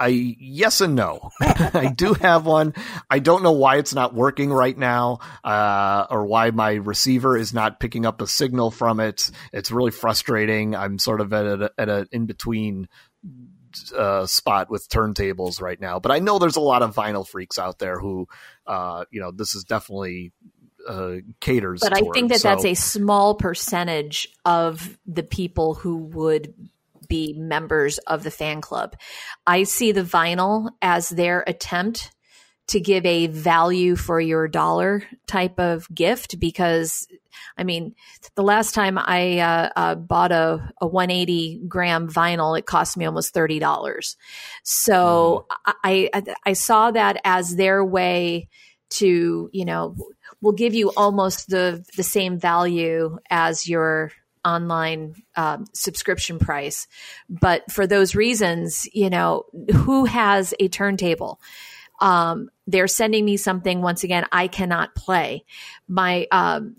[0.00, 1.30] I yes and no.
[1.40, 2.72] I do have one.
[3.10, 7.52] I don't know why it's not working right now, uh, or why my receiver is
[7.52, 9.30] not picking up a signal from it.
[9.52, 10.74] It's really frustrating.
[10.74, 12.88] I'm sort of at a, at an in between
[13.94, 16.00] uh, spot with turntables right now.
[16.00, 18.26] But I know there's a lot of vinyl freaks out there who,
[18.66, 20.32] uh, you know, this is definitely
[20.88, 21.80] uh, caters.
[21.82, 22.48] But I think that so.
[22.48, 26.54] that's a small percentage of the people who would
[27.08, 28.96] be members of the fan club.
[29.46, 32.12] I see the vinyl as their attempt
[32.68, 37.08] to give a value for your dollar type of gift because
[37.56, 37.94] I mean,
[38.36, 43.04] the last time I uh, uh, bought a, a 180 gram vinyl, it cost me
[43.04, 44.16] almost $30.
[44.62, 45.72] So mm.
[45.84, 48.48] I, I, I saw that as their way
[48.90, 49.96] to, you know,
[50.40, 54.12] will give you almost the the same value as your
[54.44, 56.86] online um, subscription price.
[57.28, 61.40] But for those reasons, you know, who has a turntable?
[62.00, 65.44] Um, they're sending me something once again I cannot play.
[65.86, 66.76] My um,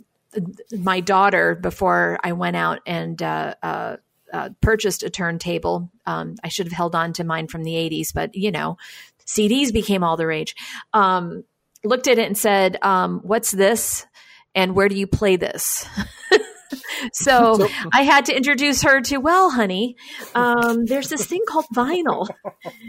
[0.77, 3.97] my daughter before I went out and uh, uh,
[4.33, 5.91] uh, purchased a turntable.
[6.05, 8.77] Um, I should have held on to mine from the '80s, but you know,
[9.25, 10.55] CDs became all the rage.
[10.93, 11.43] Um,
[11.83, 14.05] looked at it and said, um, "What's this?
[14.53, 15.85] And where do you play this?"
[17.13, 19.95] so, I had to introduce her to, well, honey,
[20.35, 22.29] um, there's this thing called vinyl,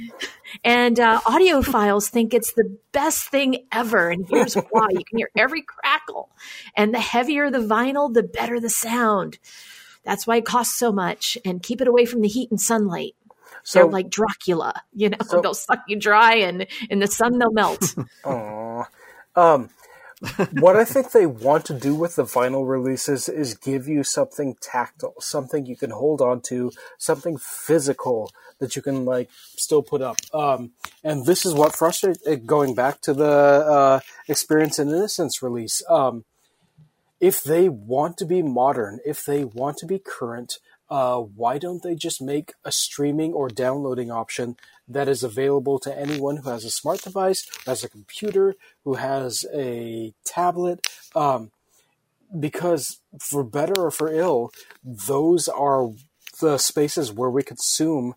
[0.64, 4.10] and uh, audiophiles think it's the best thing ever.
[4.10, 6.30] And here's why: you can hear every crackle,
[6.76, 9.38] and the heavier the vinyl, the better the sound.
[10.04, 11.38] That's why it costs so much.
[11.44, 13.14] And keep it away from the heat and sunlight.
[13.64, 17.38] So, They're like Dracula, you know, so, they'll suck you dry and in the sun
[17.38, 17.94] they'll melt.
[19.34, 19.70] Um,
[20.60, 24.56] what I think they want to do with the vinyl releases is give you something
[24.60, 30.00] tactile, something you can hold on to, something physical that you can like still put
[30.00, 30.16] up.
[30.32, 32.24] Um, and this is what frustrates.
[32.26, 36.24] Uh, going back to the uh, Experience in Innocence release, um,
[37.20, 40.58] if they want to be modern, if they want to be current,
[40.92, 45.98] uh, why don't they just make a streaming or downloading option that is available to
[45.98, 50.86] anyone who has a smart device, who has a computer, who has a tablet?
[51.16, 51.50] Um,
[52.38, 54.52] because for better or for ill,
[54.84, 55.92] those are
[56.42, 58.14] the spaces where we consume.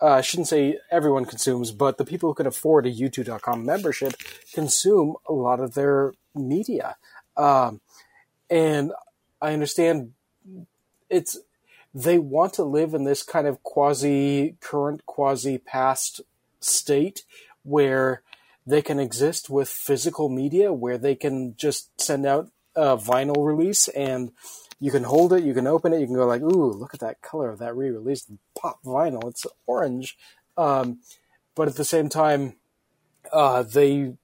[0.00, 4.14] Uh, I shouldn't say everyone consumes, but the people who can afford a U2.com membership
[4.52, 6.96] consume a lot of their media.
[7.36, 7.80] Um,
[8.50, 8.90] and
[9.40, 10.14] I understand
[11.08, 11.38] it's
[11.94, 16.20] they want to live in this kind of quasi current, quasi past
[16.60, 17.24] state
[17.62, 18.22] where
[18.66, 23.88] they can exist with physical media, where they can just send out a vinyl release
[23.88, 24.32] and
[24.80, 27.00] you can hold it, you can open it, you can go like, ooh, look at
[27.00, 29.28] that color of that re-released pop vinyl.
[29.28, 30.16] It's orange.
[30.56, 31.00] Um,
[31.54, 32.56] but at the same time,
[33.32, 34.14] uh, they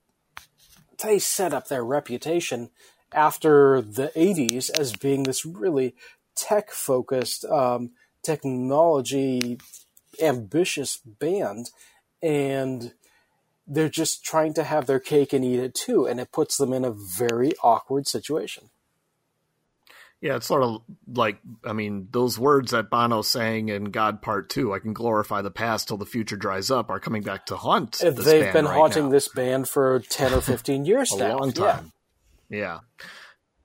[1.03, 2.71] they set up their reputation
[3.13, 5.95] after the 80s as being this really
[6.39, 7.91] tech focused, um,
[8.23, 9.59] technology
[10.21, 11.71] ambitious band,
[12.23, 12.93] and
[13.67, 16.73] they're just trying to have their cake and eat it too, and it puts them
[16.73, 18.71] in a very awkward situation.
[20.21, 24.51] Yeah, it's sort of like I mean, those words that Bono sang in God Part
[24.51, 27.57] Two, "I can glorify the past till the future dries up," are coming back to
[27.57, 27.99] haunt.
[27.99, 29.11] They've been right haunting now.
[29.11, 31.39] this band for ten or fifteen years a now.
[31.39, 31.93] long time.
[32.49, 32.59] Yeah.
[32.59, 32.79] yeah.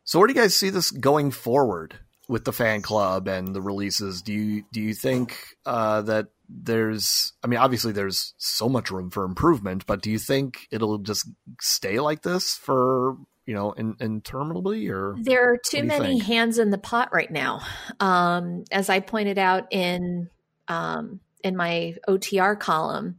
[0.03, 1.95] So, where do you guys see this going forward?
[2.27, 7.33] With the fan club and the releases, do you do you think uh, that there's?
[7.43, 11.27] I mean, obviously there's so much room for improvement, but do you think it'll just
[11.61, 14.87] stay like this for you know in, interminably?
[14.89, 16.23] Or there are too many think?
[16.23, 17.61] hands in the pot right now.
[17.99, 20.29] Um, as I pointed out in
[20.67, 23.17] um, in my OTR column,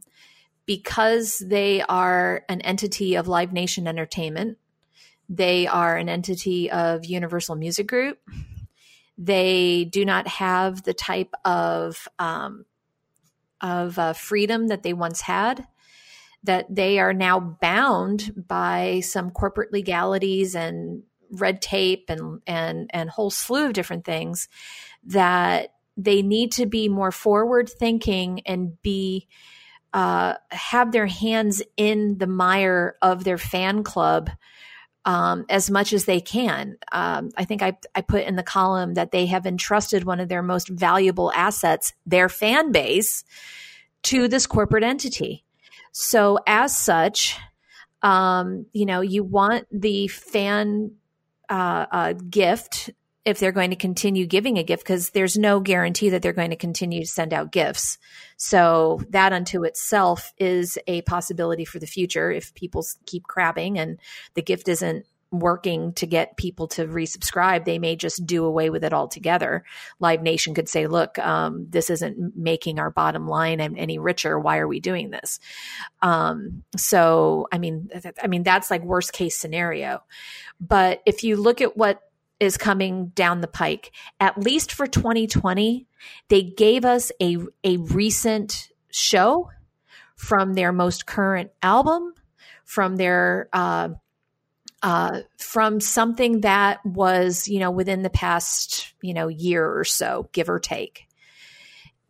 [0.65, 4.57] because they are an entity of Live Nation Entertainment.
[5.27, 8.19] They are an entity of Universal Music Group
[9.17, 12.65] they do not have the type of um,
[13.61, 15.65] of uh, freedom that they once had.
[16.43, 23.09] That they are now bound by some corporate legalities and red tape and and and
[23.09, 24.47] whole slew of different things
[25.05, 29.27] that they need to be more forward thinking and be
[29.93, 34.29] uh, have their hands in the mire of their fan club
[35.05, 36.77] um, as much as they can.
[36.91, 40.29] Um, I think I, I put in the column that they have entrusted one of
[40.29, 43.23] their most valuable assets, their fan base,
[44.03, 45.43] to this corporate entity.
[45.91, 47.37] So, as such,
[48.01, 50.91] um, you know, you want the fan
[51.49, 52.89] uh, uh, gift
[53.25, 56.51] if they're going to continue giving a gift because there's no guarantee that they're going
[56.51, 57.97] to continue to send out gifts.
[58.37, 63.99] So that unto itself is a possibility for the future if people keep crabbing and
[64.35, 68.83] the gift isn't working to get people to resubscribe, they may just do away with
[68.83, 69.63] it altogether.
[69.99, 74.39] Live Nation could say, look, um, this isn't making our bottom line any richer.
[74.39, 75.39] Why are we doing this?
[76.01, 77.89] Um, so, I mean,
[78.21, 80.03] I mean, that's like worst case scenario.
[80.59, 82.01] But if you look at what
[82.39, 85.87] is coming down the pike, at least for 2020,
[86.29, 89.49] they gave us a, a recent show
[90.15, 92.13] from their most current album,
[92.63, 93.89] from their, uh,
[94.83, 100.29] uh, from something that was, you know, within the past, you know, year or so,
[100.31, 101.07] give or take.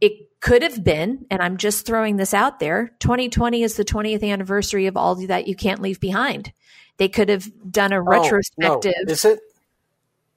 [0.01, 4.30] It could have been, and I'm just throwing this out there 2020 is the 20th
[4.30, 6.51] anniversary of All That You Can't Leave Behind.
[6.97, 8.93] They could have done a oh, retrospective.
[9.05, 9.11] No.
[9.11, 9.39] Is it?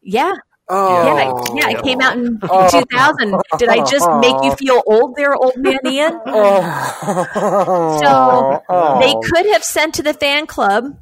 [0.03, 0.35] Yeah.
[0.71, 2.69] Oh, yeah, yeah, it came out in oh.
[2.71, 3.35] 2000.
[3.59, 6.21] Did I just make you feel old there, old man Ian?
[6.27, 8.01] Oh.
[8.03, 10.99] So they could have sent to the fan club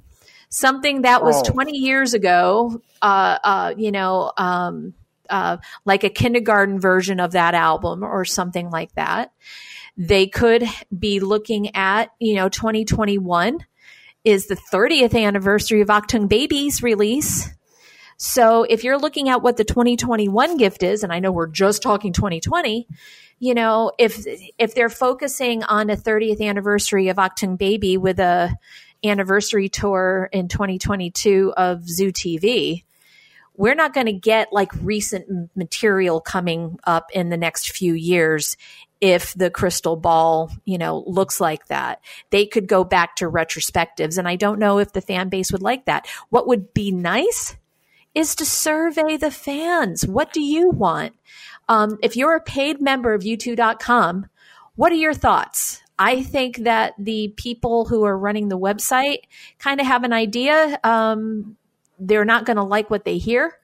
[0.49, 1.53] something that was oh.
[1.53, 4.94] 20 years ago, uh, uh, you know, um,
[5.28, 9.32] uh, like a kindergarten version of that album or something like that.
[9.97, 10.64] They could
[10.97, 13.64] be looking at, you know, 2021
[14.24, 17.49] is the 30th anniversary of Achtung Baby's release.
[18.16, 21.82] So if you're looking at what the 2021 gift is, and I know we're just
[21.82, 22.86] talking 2020,
[23.38, 24.24] you know, if
[24.58, 28.56] if they're focusing on a 30th anniversary of Achtung Baby with a
[29.04, 32.84] anniversary tour in 2022 of Zoo TV,
[33.54, 38.56] we're not going to get like recent material coming up in the next few years
[39.02, 42.00] if the crystal ball, you know, looks like that.
[42.30, 45.62] They could go back to retrospectives and I don't know if the fan base would
[45.62, 46.06] like that.
[46.30, 47.56] What would be nice
[48.16, 50.06] is to survey the fans.
[50.06, 51.14] What do you want?
[51.68, 54.26] Um, if you're a paid member of u2.com,
[54.74, 55.82] what are your thoughts?
[55.98, 59.18] I think that the people who are running the website
[59.58, 60.80] kind of have an idea.
[60.82, 61.56] Um,
[61.98, 63.58] they're not going to like what they hear,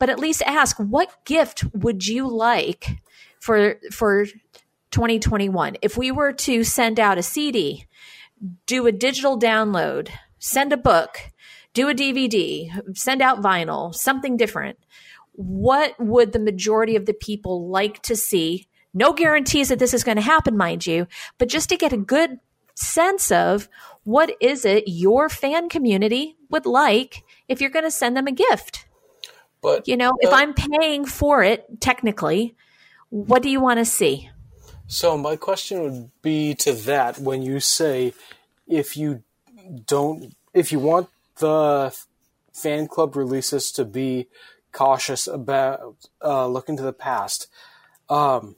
[0.00, 2.98] but at least ask what gift would you like
[3.38, 4.26] for for
[4.90, 5.76] 2021?
[5.80, 7.86] If we were to send out a CD,
[8.66, 11.31] do a digital download, send a book,
[11.74, 14.78] do a DVD, send out vinyl, something different.
[15.32, 20.04] What would the majority of the people like to see no guarantees that this is
[20.04, 21.06] going to happen, mind you,
[21.38, 22.38] but just to get a good
[22.74, 23.68] sense of
[24.04, 28.32] what is it your fan community would like if you're going to send them a
[28.32, 28.86] gift.
[29.62, 32.54] But you know, if I'm paying for it technically,
[33.10, 34.28] what do you want to see?
[34.88, 38.12] So my question would be to that when you say
[38.66, 39.22] if you
[39.86, 41.08] don't if you want
[41.42, 41.94] the
[42.52, 44.28] fan club releases to be
[44.70, 47.48] cautious about uh, looking to the past,
[48.08, 48.56] um,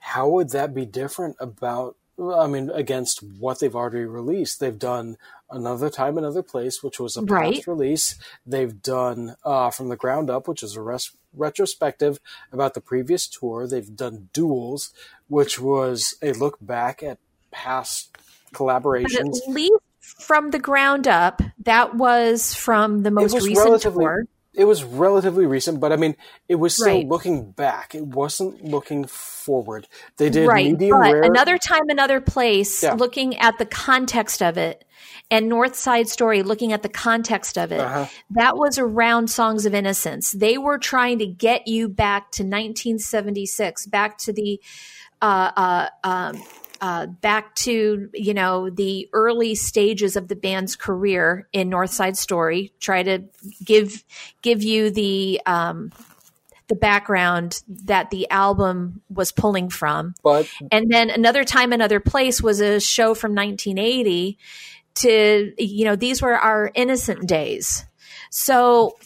[0.00, 4.58] how would that be different about I mean, against what they've already released.
[4.58, 5.18] They've done
[5.50, 7.66] Another Time, Another Place, which was a past right.
[7.68, 8.16] release.
[8.44, 12.18] They've done uh, From the Ground Up, which is a res- retrospective
[12.50, 13.68] about the previous tour.
[13.68, 14.92] They've done Duals,
[15.28, 17.18] which was a look back at
[17.52, 18.18] past
[18.52, 19.38] collaborations.
[19.44, 19.74] But at least
[20.20, 24.24] From the Ground Up, that was from the most recent tour
[24.58, 26.16] it was relatively recent, but I mean,
[26.48, 27.06] it was still right.
[27.06, 27.94] looking back.
[27.94, 29.86] It wasn't looking forward.
[30.16, 31.22] They did right, medium rare.
[31.22, 32.94] Another time, another place, yeah.
[32.94, 34.84] looking at the context of it,
[35.30, 37.78] and North Side Story, looking at the context of it.
[37.78, 38.06] Uh-huh.
[38.30, 40.32] That was around Songs of Innocence.
[40.32, 44.60] They were trying to get you back to 1976, back to the
[45.22, 46.42] uh, uh, um,
[46.80, 52.16] uh, back to you know the early stages of the band's career in North Side
[52.16, 52.72] Story.
[52.80, 53.24] Try to
[53.64, 54.04] give
[54.42, 55.92] give you the um,
[56.68, 60.14] the background that the album was pulling from.
[60.22, 64.38] But and then another time, another place was a show from 1980.
[64.96, 67.84] To you know, these were our innocent days.
[68.30, 68.96] So,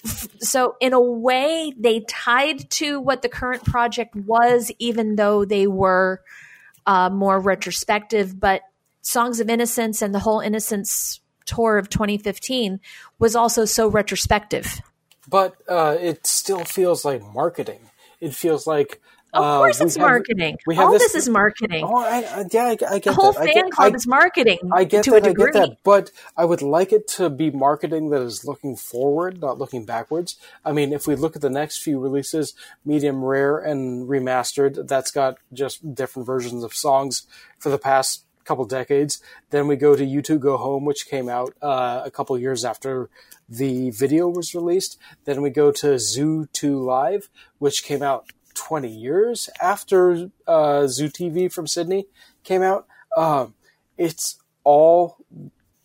[0.41, 5.67] so in a way, they tied to what the current project was, even though they
[5.67, 6.23] were
[6.87, 8.63] uh, more retrospective, but
[9.03, 12.81] Songs of Innocence and the whole Innocence tour of 2015
[13.19, 14.81] was also so retrospective.
[15.29, 17.91] But uh, it still feels like marketing.
[18.21, 19.01] It feels like
[19.33, 20.59] of uh, course, it's have, marketing.
[20.77, 21.85] All this, this is marketing.
[21.85, 23.45] Oh, I, I, yeah, I, I get the whole that.
[23.45, 24.59] fan get, club is marketing.
[24.73, 25.27] I get to that.
[25.27, 25.51] A degree.
[25.51, 25.79] I get that.
[25.83, 30.37] But I would like it to be marketing that is looking forward, not looking backwards.
[30.65, 32.55] I mean, if we look at the next few releases,
[32.85, 37.27] medium rare and remastered, that's got just different versions of songs
[37.59, 39.23] for the past couple decades.
[39.51, 43.09] Then we go to U2 Go Home, which came out uh, a couple years after
[43.49, 44.99] the video was released.
[45.25, 47.29] Then we go to Zoo 2 Live,
[47.59, 52.07] which came out 20 years after uh, Zoo TV from Sydney
[52.45, 52.87] came out.
[53.17, 53.55] Um,
[53.97, 55.17] it's all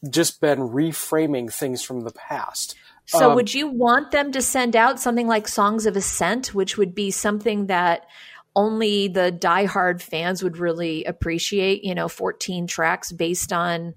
[0.10, 2.76] just been reframing things from the past.
[3.06, 6.78] So, Um, would you want them to send out something like Songs of Ascent, which
[6.78, 8.06] would be something that
[8.56, 11.84] only the diehard fans would really appreciate?
[11.84, 13.96] You know, 14 tracks based on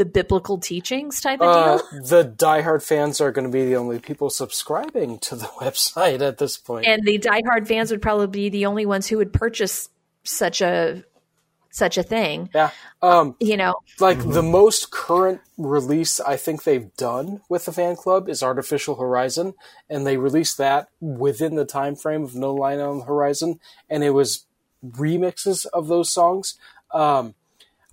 [0.00, 2.02] the biblical teachings type of Uh, deal?
[2.02, 6.38] the diehard fans are going to be the only people subscribing to the website at
[6.38, 6.86] this point.
[6.86, 9.90] And the diehard fans would probably be the only ones who would purchase
[10.24, 11.04] such a
[11.72, 12.48] such a thing.
[12.52, 12.70] yeah.
[13.00, 17.94] Um, You know, like the most current release I think they've done with the fan
[17.94, 19.54] club is Artificial Horizon,
[19.88, 24.02] and they released that within the time frame of No Line on the Horizon, and
[24.02, 24.46] it was
[24.84, 26.58] remixes of those songs.
[26.92, 27.34] Um,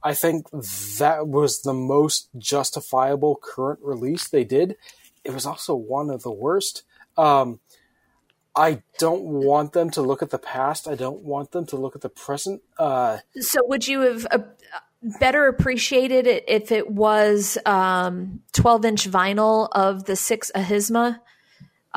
[0.04, 4.76] I think that was the most justifiable current release they did.
[5.24, 6.84] It was also one of the worst.
[7.18, 7.60] Um,
[8.56, 10.88] I don't want them to look at the past.
[10.88, 12.62] I don't want them to look at the present.
[12.78, 14.40] Uh, So would you have uh,
[15.20, 21.22] better appreciated it if it was um, 12 inch vinyl of the six Ahimsa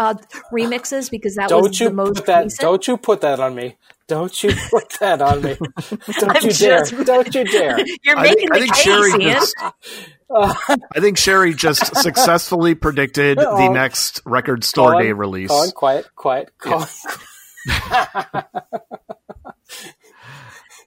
[0.01, 0.14] uh,
[0.53, 1.11] remixes?
[1.11, 2.44] Because that don't was you the most put that?
[2.44, 2.61] recent.
[2.61, 3.76] Don't you put that on me?
[4.09, 5.55] Don't you put that on me?
[6.18, 6.84] Don't I'm you dare!
[6.84, 7.78] just- Don't you dare!
[8.03, 9.55] You're I making think, I the think case, Sherry just,
[10.96, 13.72] I think Sherry just successfully predicted the Oh.
[13.72, 15.48] next record store Collin, day release.
[15.48, 16.51] Collin, quiet, quiet.
[16.59, 16.88] Collin,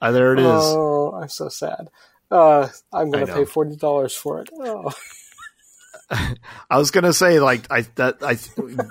[0.02, 0.46] Uh, there it is.
[0.48, 1.90] Oh, I'm so sad.
[2.30, 4.50] Uh, I'm going to pay forty dollars for it.
[4.60, 4.92] Oh.
[6.70, 8.38] I was gonna say like I that I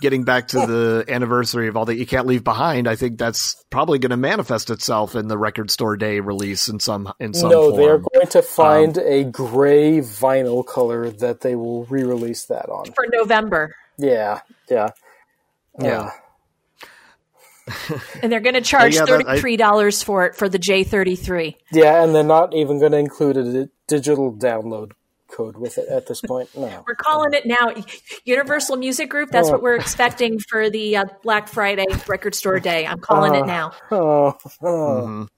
[0.00, 2.88] getting back to the anniversary of all that you can't leave behind.
[2.88, 6.80] I think that's probably going to manifest itself in the record store day release in
[6.80, 11.54] some in some No, they are going to find a gray vinyl color that they
[11.54, 12.86] will re-release that on.
[12.92, 13.74] for November.
[13.98, 14.40] Yeah,
[14.70, 14.90] yeah,
[15.78, 16.00] Yeah.
[16.00, 16.10] Uh,
[18.22, 21.54] And they're going to charge Yeah, $33 for it for the J33.
[21.72, 24.92] yeah, and they're not even going to include a digital download
[25.32, 26.48] code with it at this point.
[26.56, 26.84] No.
[26.88, 27.72] We're calling it now
[28.24, 29.30] Universal Music Group.
[29.30, 29.52] That's Oh.
[29.52, 32.86] what we're expecting for the uh, Black Friday record store day.
[32.86, 33.46] I'm calling it Uh.
[33.46, 33.72] now.
[33.90, 34.66] Oh, oh.
[35.06, 35.28] Mhm.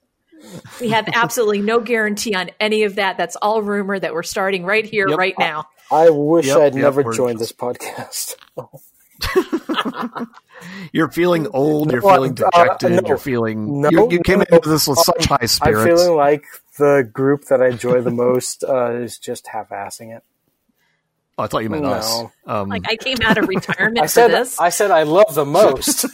[0.81, 3.17] We have absolutely no guarantee on any of that.
[3.17, 5.19] That's all rumor that we're starting right here, Yep.
[5.19, 5.65] right now.
[5.91, 8.37] I wish Yep, I'd yep, never joined just- this podcast.
[10.93, 11.91] You're feeling old.
[11.93, 12.93] You're No, feeling uh, dejected.
[12.93, 13.09] no.
[13.09, 13.81] you're feeling.
[13.83, 15.61] No, you, you came no, into this with such high spirits.
[15.63, 16.03] I'm spirits.
[16.03, 16.45] feeling like
[16.79, 20.23] the group that I enjoy the most uh, is just half-assing it.
[21.39, 21.93] oh, I thought you meant No.
[21.93, 22.23] us.
[22.47, 24.59] Um, Like I came out of retirement I for said this.
[24.61, 26.07] I said I love the most.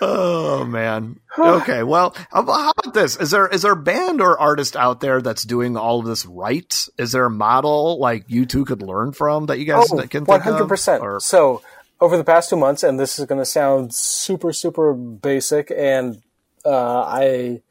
[0.00, 1.20] Oh man.
[1.38, 1.84] Okay.
[1.84, 3.16] Well, how about this?
[3.16, 6.26] Is there is there a band or artist out there that's doing all of this
[6.26, 6.88] right?
[6.98, 10.28] Is there a model like U2 could learn from that you guys Oh, can think
[10.28, 10.42] of?
[10.42, 11.22] hundred percent.
[11.22, 11.62] So
[12.00, 16.20] over the past two months, and this is going to sound super, super basic, and
[16.64, 17.62] uh, I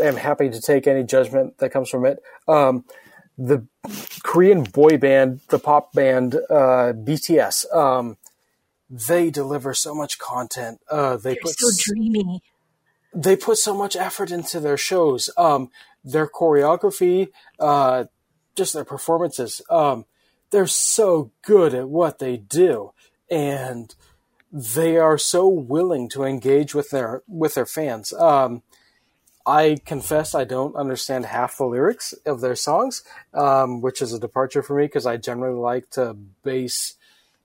[0.00, 2.22] am happy to take any judgment that comes from it.
[2.46, 2.84] Um,
[3.36, 3.66] the
[4.22, 8.16] Korean boy band, the pop band uh, BTS, um,
[8.90, 10.80] they deliver so much content.
[10.90, 12.42] Uh, they They're put so dreamy.
[13.14, 15.30] they put so much effort into their shows.
[15.36, 15.70] Um,
[16.04, 17.28] their choreography,
[17.58, 18.04] uh,
[18.56, 19.60] just their performances.
[19.70, 20.06] Um,
[20.50, 22.92] they're so good at what they do,
[23.30, 23.94] and
[24.52, 28.12] they are so willing to engage with their with their fans.
[28.12, 28.62] Um,
[29.46, 34.18] I confess I don't understand half the lyrics of their songs, um, which is a
[34.18, 36.96] departure for me because I generally like to base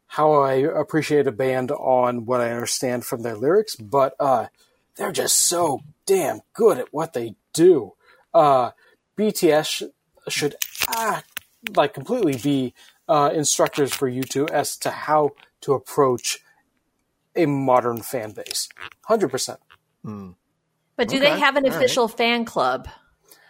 [0.08, 3.76] how I appreciate a band on what I understand from their lyrics.
[3.76, 4.48] But uh,
[4.96, 7.94] they're just so damn good at what they do.
[8.34, 8.72] Uh,
[9.18, 9.84] BTS sh-
[10.30, 10.56] should
[10.96, 11.30] act
[11.76, 12.74] like completely be
[13.08, 15.32] uh, instructors for U2 as to how
[15.62, 16.40] to approach
[17.36, 18.70] a modern fan base.
[19.06, 19.60] Hundred percent.
[20.04, 21.78] But do Okay, they have an all right.
[21.78, 22.88] official fan club?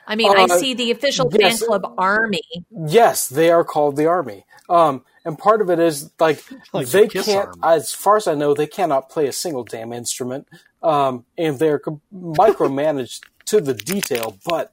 [0.07, 1.59] I mean, I Uh, see the official yes.
[1.59, 2.41] fan club army.
[2.69, 4.45] Yes, they are called the army.
[4.69, 7.59] Um, and part of it is like, Like they can't, Army.
[7.63, 10.47] as far as I know, they cannot play a single damn instrument.
[10.83, 11.79] Um, and they're
[12.13, 14.71] micromanaged to the detail, but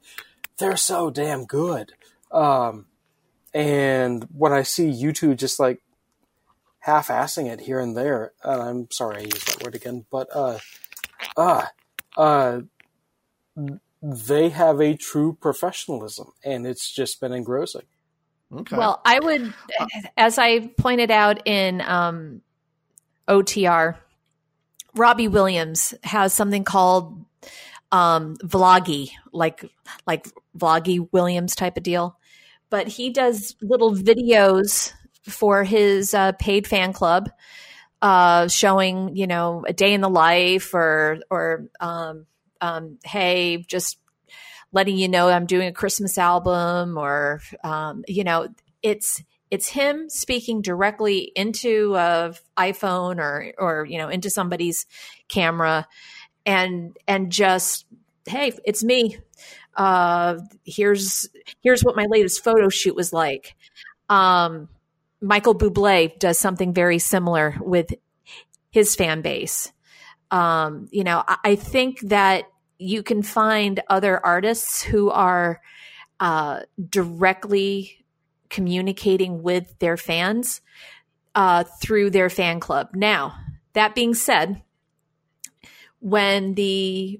[0.59, 1.93] they're so damn good.
[2.31, 2.85] Um,
[3.53, 5.81] and when I see U2 just like
[6.79, 10.59] half-assing it here and there, and I'm sorry I used that word again, but uh,
[11.35, 11.65] uh,
[12.17, 12.61] uh,
[14.01, 17.83] they have a true professionalism, and it's just been engrossing.
[18.53, 18.77] Okay.
[18.77, 19.53] Well, I would,
[20.15, 22.41] as I pointed out in um,
[23.27, 23.97] OTR,
[24.95, 27.25] Robbie Williams has something called
[27.91, 29.65] um, vloggy, like
[30.05, 30.27] like
[30.57, 32.17] vloggy Williams type of deal.
[32.69, 34.93] But he does little videos
[35.23, 37.29] for his uh, paid fan club,
[38.01, 42.25] uh, showing you know a day in the life or or um,
[42.61, 43.97] um, hey, just
[44.73, 48.49] letting you know I'm doing a Christmas album or um, you know
[48.81, 54.87] it's it's him speaking directly into a iPhone or or you know into somebody's
[55.29, 55.87] camera
[56.45, 57.85] and and just
[58.25, 59.17] hey it's me.
[59.75, 61.29] Uh here's
[61.61, 63.55] here's what my latest photo shoot was like.
[64.09, 64.69] Um
[65.21, 67.93] Michael Bublé does something very similar with
[68.71, 69.71] his fan base.
[70.31, 72.45] Um you know I, I think that
[72.83, 75.61] you can find other artists who are
[76.19, 78.03] uh directly
[78.49, 80.61] communicating with their fans
[81.35, 82.89] uh, through their fan club.
[82.93, 83.35] Now,
[83.73, 84.61] that being said,
[85.99, 87.19] when the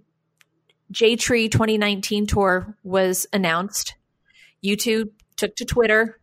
[0.92, 3.96] J Tree 2019 tour was announced,
[4.64, 6.20] U2 took to Twitter,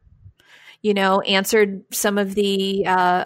[0.81, 3.25] you know, answered some of the uh,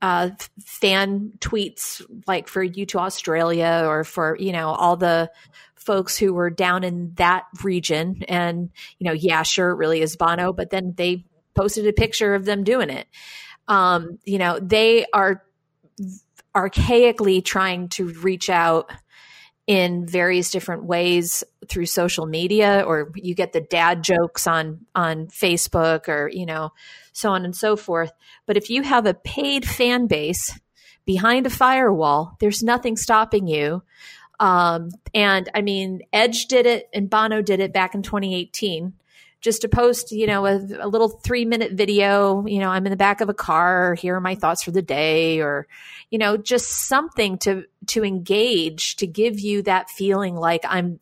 [0.00, 0.30] uh,
[0.64, 5.30] fan tweets like for you to Australia or for, you know, all the
[5.74, 8.22] folks who were down in that region.
[8.28, 11.24] And, you know, yeah, sure, it really is Bono, but then they
[11.54, 13.08] posted a picture of them doing it.
[13.66, 15.42] Um, you know, they are
[16.54, 18.90] archaically trying to reach out
[19.68, 25.28] in various different ways through social media or you get the dad jokes on on
[25.28, 26.72] Facebook or you know
[27.12, 28.10] so on and so forth
[28.46, 30.58] but if you have a paid fan base
[31.04, 33.82] behind a firewall there's nothing stopping you
[34.40, 38.92] um, and I mean, Edge did it and Bono did it back in 2018.
[39.40, 42.90] Just to post, you know, a, a little three minute video, you know, I'm in
[42.90, 45.66] the back of a car, here are my thoughts for the day, or,
[46.10, 50.98] you know, just something to, to engage, to give you that feeling like I'm,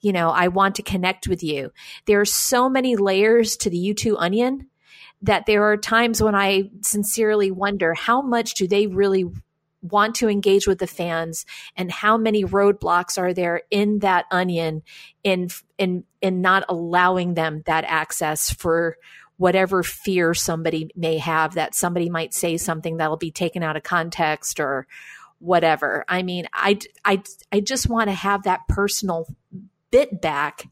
[0.00, 1.72] you know, I want to connect with you.
[2.06, 4.68] There are so many layers to the U2 onion
[5.22, 9.24] that there are times when I sincerely wonder how much do they really
[9.90, 14.82] want to engage with the fans and how many roadblocks are there in that onion
[15.22, 18.96] in in in not allowing them that access for
[19.36, 23.82] whatever fear somebody may have that somebody might say something that'll be taken out of
[23.82, 24.86] context or
[25.38, 27.22] whatever i mean i i,
[27.52, 29.26] I just want to have that personal
[29.90, 30.66] bit back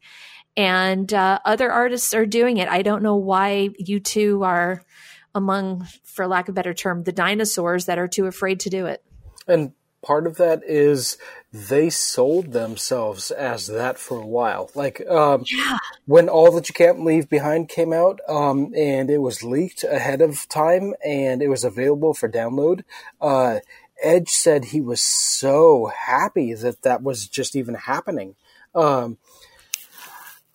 [0.57, 4.81] and uh, other artists are doing it i don't know why U2 are
[5.35, 8.85] among, for lack of a better term, the dinosaurs that are too afraid to do
[8.85, 9.03] it.
[9.47, 11.17] And part of that is
[11.51, 14.69] they sold themselves as that for a while.
[14.75, 15.77] Like um, yeah.
[16.05, 20.21] when All That You Can't Leave Behind came out, um, and it was leaked ahead
[20.21, 22.83] of time, and it was available for download.
[23.19, 23.59] Uh,
[24.01, 28.35] Edge said he was so happy that that was just even happening.
[28.73, 29.17] Um,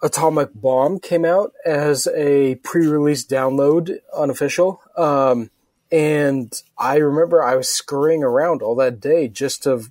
[0.03, 4.81] Atomic Bomb came out as a pre-release download, unofficial.
[4.97, 5.51] Um,
[5.91, 9.85] and I remember I was scurrying around all that day just to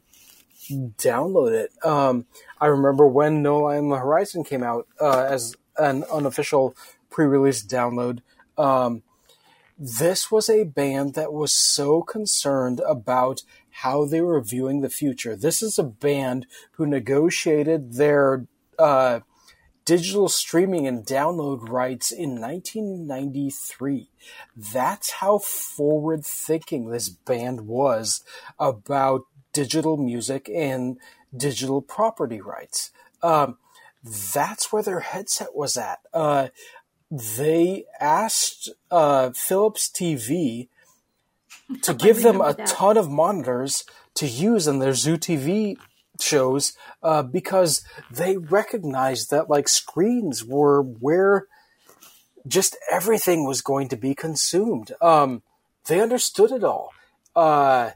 [0.70, 1.72] download it.
[1.84, 2.26] Um,
[2.62, 6.76] I remember when No Line on the Horizon came out uh, as an unofficial
[7.10, 8.20] pre-release download.
[8.58, 9.04] Um,
[9.78, 15.36] this was a band that was so concerned about how they were viewing the future.
[15.36, 18.46] This is a band who negotiated their
[18.78, 19.22] uh,
[19.90, 24.12] digital streaming and download rights in 1993.
[24.56, 28.24] That's how forward thinking this band was
[28.60, 30.98] about digital music and
[31.36, 32.92] digital property rights.
[33.24, 33.58] Um,
[34.04, 36.02] that's where their headset was at.
[36.14, 36.50] Uh,
[37.10, 40.68] they asked uh, Philips TV
[41.82, 42.68] to give them a that.
[42.68, 45.80] ton of monitors to use in their Zoo TV
[46.22, 51.48] shows uh, because they recognized that like screens were where
[52.48, 54.92] just everything was going to be consumed.
[55.02, 55.44] Um,
[55.88, 56.92] they understood it all,
[57.36, 57.92] uh,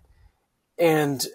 [0.78, 1.26] and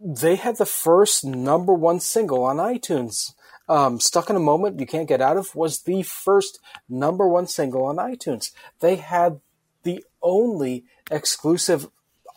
[0.00, 3.32] they had the first number one single on iTunes.
[3.68, 7.46] Um, Stuck in a Moment You Can't Get Out of was the first number one
[7.46, 8.52] single on iTunes.
[8.80, 9.40] They had
[9.82, 11.88] the only exclusive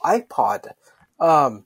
[0.03, 0.71] iPod.
[1.19, 1.65] Um,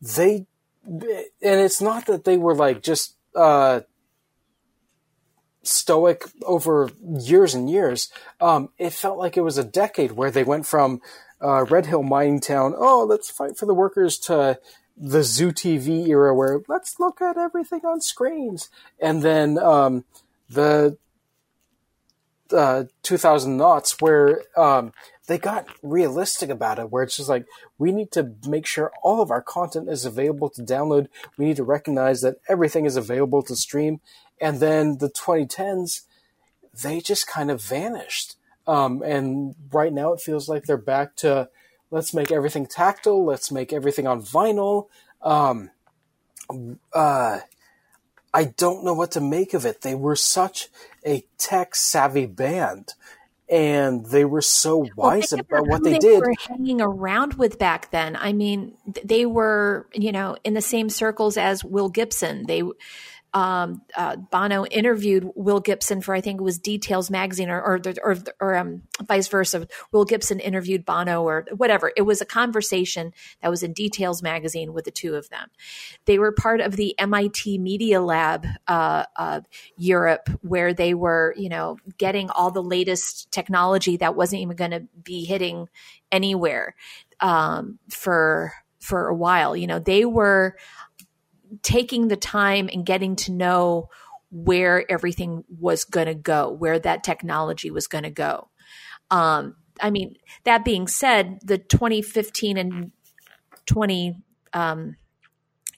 [0.00, 0.46] they
[0.88, 3.80] and it's not that they were like just uh,
[5.62, 8.10] stoic over years and years.
[8.40, 11.00] Um, it felt like it was a decade where they went from
[11.40, 14.58] uh, Red Hill mining town, oh, let's fight for the workers, to
[14.96, 18.68] the Zoo TV era where let's look at everything on screens,
[19.00, 20.04] and then um,
[20.50, 20.96] the
[22.52, 24.92] uh, 2000 knots where um,
[25.28, 29.20] they got realistic about it, where it's just like we need to make sure all
[29.20, 31.08] of our content is available to download.
[31.36, 34.00] We need to recognize that everything is available to stream.
[34.40, 36.02] And then the 2010s,
[36.82, 38.36] they just kind of vanished.
[38.66, 41.50] Um, and right now, it feels like they're back to
[41.90, 44.86] let's make everything tactile, let's make everything on vinyl.
[45.20, 45.70] Um,
[46.94, 47.40] uh,
[48.32, 49.82] I don't know what to make of it.
[49.82, 50.68] They were such
[51.04, 52.94] a tech savvy band
[53.50, 56.20] and they were so wise well, about what they, they did.
[56.20, 58.16] Were hanging around with back then.
[58.16, 62.46] I mean, they were, you know, in the same circles as Will Gibson.
[62.46, 62.62] They
[63.34, 67.80] um, uh, Bono interviewed Will Gibson for I think it was Details magazine or or
[68.02, 69.66] or, or um, vice versa.
[69.92, 71.92] Will Gibson interviewed Bono or whatever.
[71.96, 73.12] It was a conversation
[73.42, 75.50] that was in Details magazine with the two of them.
[76.06, 79.40] They were part of the MIT Media Lab uh, uh,
[79.76, 84.70] Europe, where they were you know getting all the latest technology that wasn't even going
[84.70, 85.68] to be hitting
[86.10, 86.74] anywhere
[87.20, 89.54] um, for for a while.
[89.54, 90.56] You know they were
[91.62, 93.88] taking the time and getting to know
[94.30, 98.48] where everything was going to go, where that technology was going to go.
[99.10, 102.92] Um, I mean, that being said, the 2015 and
[103.66, 104.16] 20
[104.52, 104.96] um,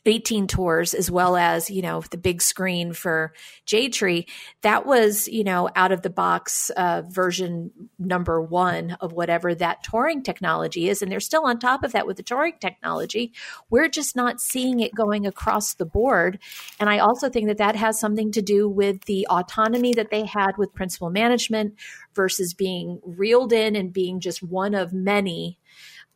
[0.06, 3.32] 18 tours as well as you know the big screen for
[3.66, 4.26] Jade Tree.
[4.62, 9.82] That was you know out of the box uh, version number one of whatever that
[9.82, 11.02] touring technology is.
[11.02, 13.32] And they're still on top of that with the touring technology.
[13.68, 16.38] We're just not seeing it going across the board.
[16.78, 20.24] And I also think that that has something to do with the autonomy that they
[20.24, 21.74] had with Principle Management
[22.14, 25.58] versus being reeled in and being just one of many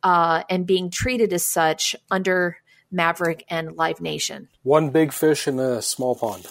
[0.03, 2.57] uh, and being treated as such under
[2.95, 4.47] Maverick, and Live Nation.
[4.63, 6.47] One big fish in a small pond.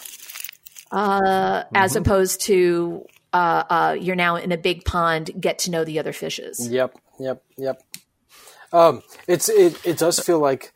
[0.91, 1.75] Uh, mm-hmm.
[1.75, 5.99] As opposed to uh, uh, you're now in a big pond, get to know the
[5.99, 6.69] other fishes.
[6.69, 7.81] Yep, yep, yep.
[8.71, 10.73] Um, it's it, it does feel like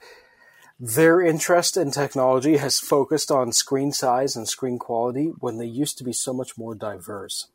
[0.80, 5.98] their interest in technology has focused on screen size and screen quality when they used
[5.98, 7.48] to be so much more diverse.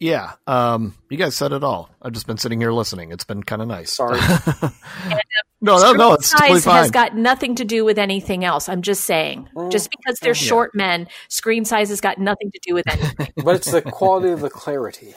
[0.00, 1.90] Yeah, um, you guys said it all.
[2.00, 3.12] I've just been sitting here listening.
[3.12, 3.92] It's been kind of nice.
[3.92, 4.18] Sorry.
[5.60, 6.14] no, no, no.
[6.14, 8.70] It's size totally has got nothing to do with anything else.
[8.70, 9.50] I'm just saying.
[9.54, 9.70] Mm.
[9.70, 10.48] Just because they're yeah.
[10.48, 13.28] short men, screen size has got nothing to do with anything.
[13.44, 15.12] but it's the quality of the clarity.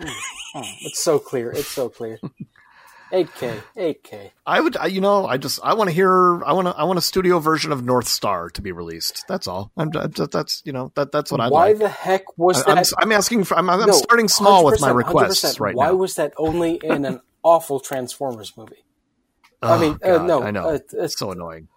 [0.00, 0.14] Mm.
[0.82, 1.50] It's so clear.
[1.50, 2.20] It's so clear.
[3.12, 4.30] 8K, 8K.
[4.46, 6.84] I would, I, you know, I just, I want to hear, I want to, I
[6.84, 9.24] want a studio version of North Star to be released.
[9.28, 9.72] That's all.
[9.76, 11.48] I'm, that's, you know, that, that's what I.
[11.48, 11.78] Why like.
[11.78, 12.92] the heck was I, that?
[12.98, 15.92] I'm, I'm, asking for, I'm, I'm no, starting small with my requests right Why now.
[15.92, 18.84] Why was that only in an awful Transformers movie?
[19.62, 20.68] Oh, I mean, uh, no, I know.
[20.68, 21.68] Uh, it's so annoying.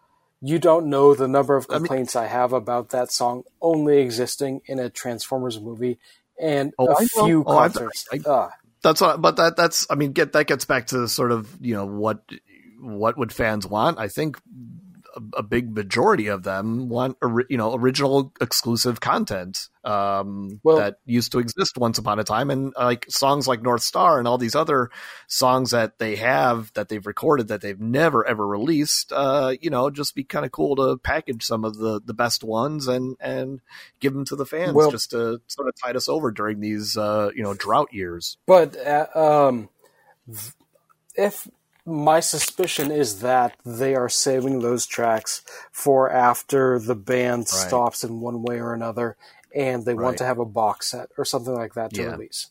[0.41, 3.99] You don't know the number of complaints I, mean, I have about that song only
[3.99, 5.99] existing in a Transformers movie
[6.39, 8.07] and oh, a few concerts.
[8.11, 8.49] I, I,
[8.81, 11.73] that's what, but that that's I mean, get that gets back to sort of you
[11.73, 12.23] know what
[12.79, 13.99] what would fans want?
[13.99, 14.37] I think
[15.15, 17.17] a, a big majority of them want
[17.49, 22.51] you know original exclusive content um, well, that used to exist once upon a time,
[22.51, 24.91] and uh, like songs like North Star and all these other
[25.27, 29.11] songs that they have that they've recorded that they've never ever released.
[29.11, 32.43] Uh, you know, just be kind of cool to package some of the the best
[32.43, 33.61] ones and and
[33.99, 36.95] give them to the fans well, just to sort of tide us over during these
[36.95, 38.37] uh, you know drought years.
[38.45, 39.69] But uh, um,
[41.15, 41.47] if
[41.85, 47.47] my suspicion is that they are saving those tracks for after the band right.
[47.47, 49.17] stops in one way or another
[49.53, 50.05] and they right.
[50.05, 52.11] want to have a box set or something like that to yeah.
[52.11, 52.47] release.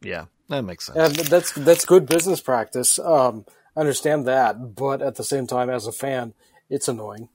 [0.00, 1.18] Yeah, that makes sense.
[1.18, 2.98] And that's that's good business practice.
[2.98, 3.44] Um,
[3.76, 6.34] I understand that, but at the same time, as a fan,
[6.68, 7.28] it's annoying.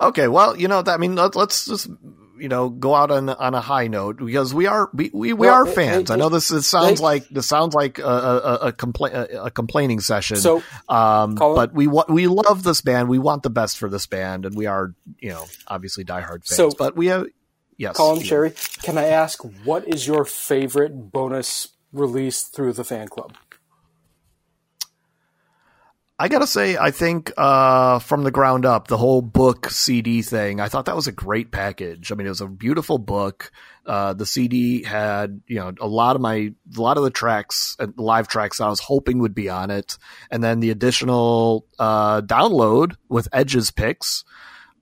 [0.00, 0.92] Okay, well, you know, that.
[0.92, 1.88] I mean, let, us just
[2.40, 5.46] you know go out on on a high note because we are we we, we
[5.46, 6.02] well, are fans.
[6.02, 9.12] It, it, I know this is, sounds like this sounds like a a, a, compla-
[9.12, 10.36] a, a complaining session.
[10.38, 13.08] So, um, but we want we love this band.
[13.08, 16.56] We want the best for this band, and we are you know obviously diehard fans.
[16.56, 17.26] So, but we have
[17.76, 18.52] yes, Collin Sherry.
[18.82, 23.34] Can I ask what is your favorite bonus release through the fan club?
[26.20, 30.60] I gotta say, I think uh, from the ground up, the whole book CD thing,
[30.60, 32.12] I thought that was a great package.
[32.12, 33.50] I mean, it was a beautiful book.
[33.86, 37.74] Uh, the CD had, you know, a lot of my, a lot of the tracks,
[37.80, 39.96] uh, live tracks I was hoping would be on it,
[40.30, 44.22] and then the additional uh, download with Edge's picks.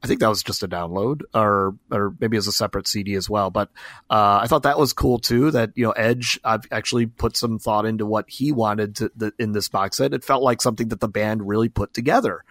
[0.02, 3.28] I think that was just a download, or or maybe as a separate CD as
[3.28, 3.50] well.
[3.50, 3.70] But
[4.08, 5.50] uh, I thought that was cool too.
[5.50, 9.32] That you know, Edge I've actually put some thought into what he wanted to the,
[9.38, 10.14] in this box set.
[10.14, 12.44] It felt like something that the band really put together.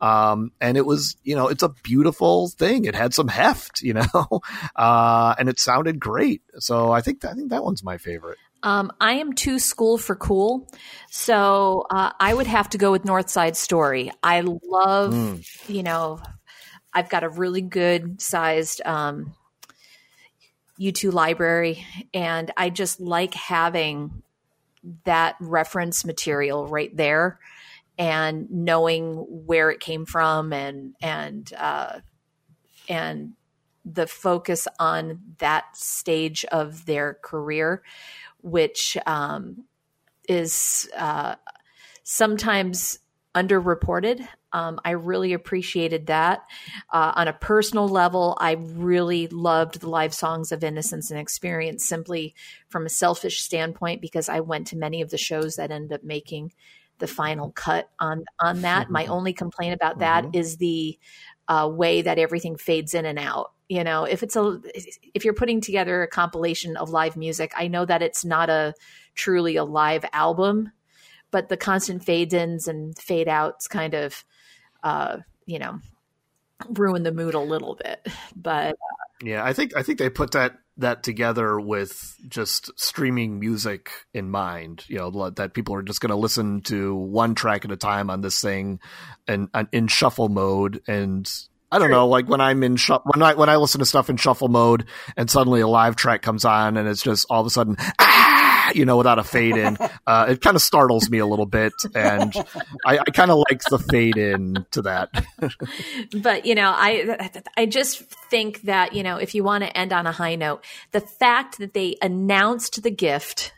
[0.00, 2.84] Um, and it was, you know, it's a beautiful thing.
[2.84, 4.40] It had some heft, you know,
[4.76, 6.42] uh, and it sounded great.
[6.58, 8.38] So I think, I think that one's my favorite.
[8.62, 10.66] Um, I am too school for cool,
[11.10, 14.10] so uh, I would have to go with North Side Story.
[14.22, 15.68] I love, mm.
[15.68, 16.18] you know,
[16.94, 19.34] I've got a really good sized um,
[20.80, 24.22] U2 library, and I just like having
[25.04, 27.38] that reference material right there
[27.96, 29.14] and knowing
[29.46, 32.00] where it came from and and uh,
[32.88, 33.32] and
[33.84, 37.82] the focus on that stage of their career,
[38.40, 39.64] which um,
[40.28, 41.34] is uh,
[42.02, 42.98] sometimes
[43.34, 44.26] underreported.
[44.52, 46.42] Um, I really appreciated that.
[46.92, 51.84] Uh, on a personal level, I really loved the live songs of Innocence and Experience
[51.84, 52.34] simply
[52.68, 56.04] from a selfish standpoint because I went to many of the shows that ended up
[56.04, 56.52] making
[56.98, 58.90] the final cut on on that.
[58.90, 60.38] My only complaint about that mm-hmm.
[60.38, 60.98] is the
[61.48, 63.52] uh, way that everything fades in and out.
[63.68, 64.60] You know, if it's a
[65.14, 68.74] if you're putting together a compilation of live music, I know that it's not a
[69.14, 70.70] truly a live album
[71.34, 74.24] but the constant fade ins and fade outs kind of,
[74.84, 75.16] uh,
[75.46, 75.80] you know,
[76.68, 78.06] ruin the mood a little bit.
[78.36, 83.40] But uh, yeah, I think I think they put that that together with just streaming
[83.40, 84.84] music in mind.
[84.86, 88.10] You know that people are just going to listen to one track at a time
[88.10, 88.78] on this thing,
[89.26, 91.28] and, and in shuffle mode and
[91.72, 94.08] I don't know, like when I'm in sh- when I when I listen to stuff
[94.08, 94.84] in shuffle mode
[95.16, 98.43] and suddenly a live track comes on and it's just all of a sudden ah,
[98.74, 101.72] you know, without a fade in, uh, it kind of startles me a little bit,
[101.94, 102.34] and
[102.86, 105.10] I, I kind of like the fade in to that.
[106.22, 109.92] but you know, I I just think that you know, if you want to end
[109.92, 113.52] on a high note, the fact that they announced the gift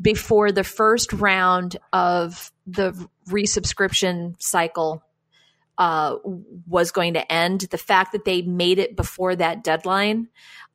[0.00, 5.02] before the first round of the resubscription cycle
[5.78, 6.16] uh,
[6.66, 7.62] was going to end.
[7.62, 10.28] The fact that they made it before that deadline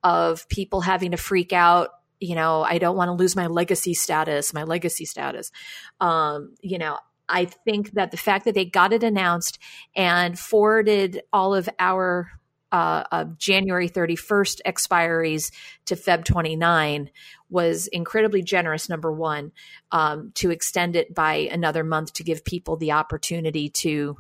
[0.04, 1.90] of people having to freak out,
[2.22, 5.52] you know, I don't want to lose my legacy status, my legacy status.
[6.00, 9.58] Um, you know, I think that the fact that they got it announced
[9.96, 12.30] and forwarded all of our
[12.72, 15.52] uh, uh, January 31st expiries
[15.86, 17.10] to Feb 29
[17.50, 19.52] was incredibly generous, number one,
[19.92, 24.18] um, to extend it by another month to give people the opportunity to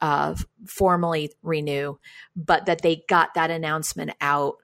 [0.00, 0.34] uh,
[0.66, 1.98] formally renew,
[2.34, 4.56] but that they got that announcement out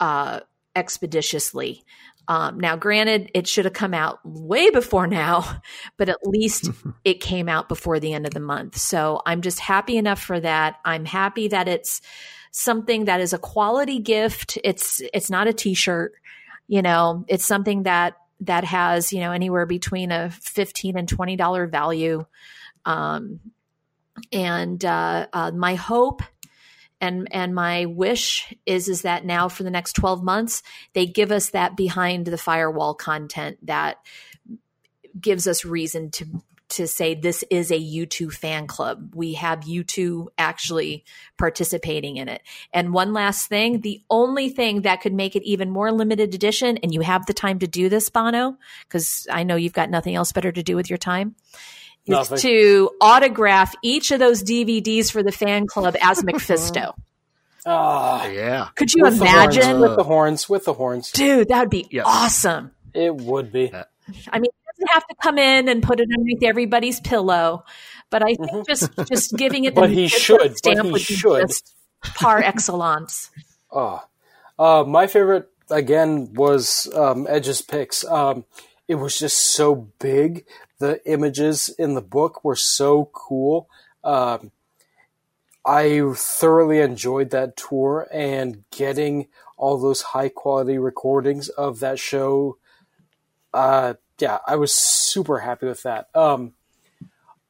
[0.00, 0.40] uh,
[0.74, 1.84] expeditiously.
[2.28, 5.60] Um, now, granted, it should have come out way before now,
[5.96, 6.70] but at least
[7.04, 8.76] it came out before the end of the month.
[8.76, 10.76] So I'm just happy enough for that.
[10.84, 12.00] I'm happy that it's
[12.50, 14.58] something that is a quality gift.
[14.62, 16.12] It's it's not a T-shirt,
[16.68, 17.24] you know.
[17.28, 22.24] It's something that that has you know anywhere between a fifteen and twenty dollar value.
[22.84, 23.40] Um,
[24.32, 26.22] and uh, uh, my hope
[27.02, 30.62] and and my wish is is that now for the next 12 months
[30.94, 33.98] they give us that behind the firewall content that
[35.20, 36.42] gives us reason to
[36.72, 39.12] to say this is a U2 fan club.
[39.14, 41.04] We have U2 actually
[41.38, 42.40] participating in it.
[42.72, 46.78] And one last thing, the only thing that could make it even more limited edition,
[46.78, 50.14] and you have the time to do this, Bono, because I know you've got nothing
[50.14, 51.34] else better to do with your time,
[52.06, 52.34] Nothing.
[52.36, 56.94] is to autograph each of those DVDs for the fan club as MacPhisto.
[57.64, 58.68] Oh, yeah.
[58.74, 59.80] Could you with imagine?
[59.80, 61.12] The with the horns, with the horns.
[61.12, 62.04] Dude, that would be yes.
[62.06, 62.72] awesome.
[62.92, 63.72] It would be.
[63.72, 67.64] I mean, he doesn't have to come in and put it underneath everybody's pillow,
[68.10, 68.62] but I think mm-hmm.
[68.66, 70.56] just just giving it the but he should.
[70.58, 71.48] stamp but he would should.
[71.48, 71.72] just
[72.02, 73.30] par excellence.
[73.70, 74.02] Oh,
[74.58, 78.04] uh, my favorite again was um, Edge's picks.
[78.04, 78.44] Um,
[78.92, 80.44] it was just so big
[80.78, 83.70] the images in the book were so cool.
[84.04, 84.52] Um,
[85.64, 92.58] I thoroughly enjoyed that tour and getting all those high quality recordings of that show.
[93.54, 96.08] Uh, yeah, I was super happy with that.
[96.14, 96.52] Um,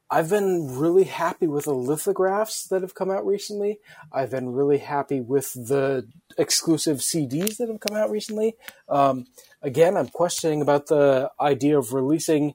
[0.08, 3.80] I've been really happy with the lithographs that have come out recently.
[4.12, 6.06] I've been really happy with the
[6.38, 8.54] exclusive CDs that have come out recently.
[8.88, 9.26] Um,
[9.62, 12.54] again, I'm questioning about the idea of releasing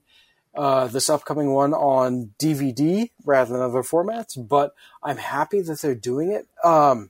[0.55, 5.95] uh, this upcoming one on DVD rather than other formats, but I'm happy that they're
[5.95, 6.47] doing it.
[6.63, 7.09] Um,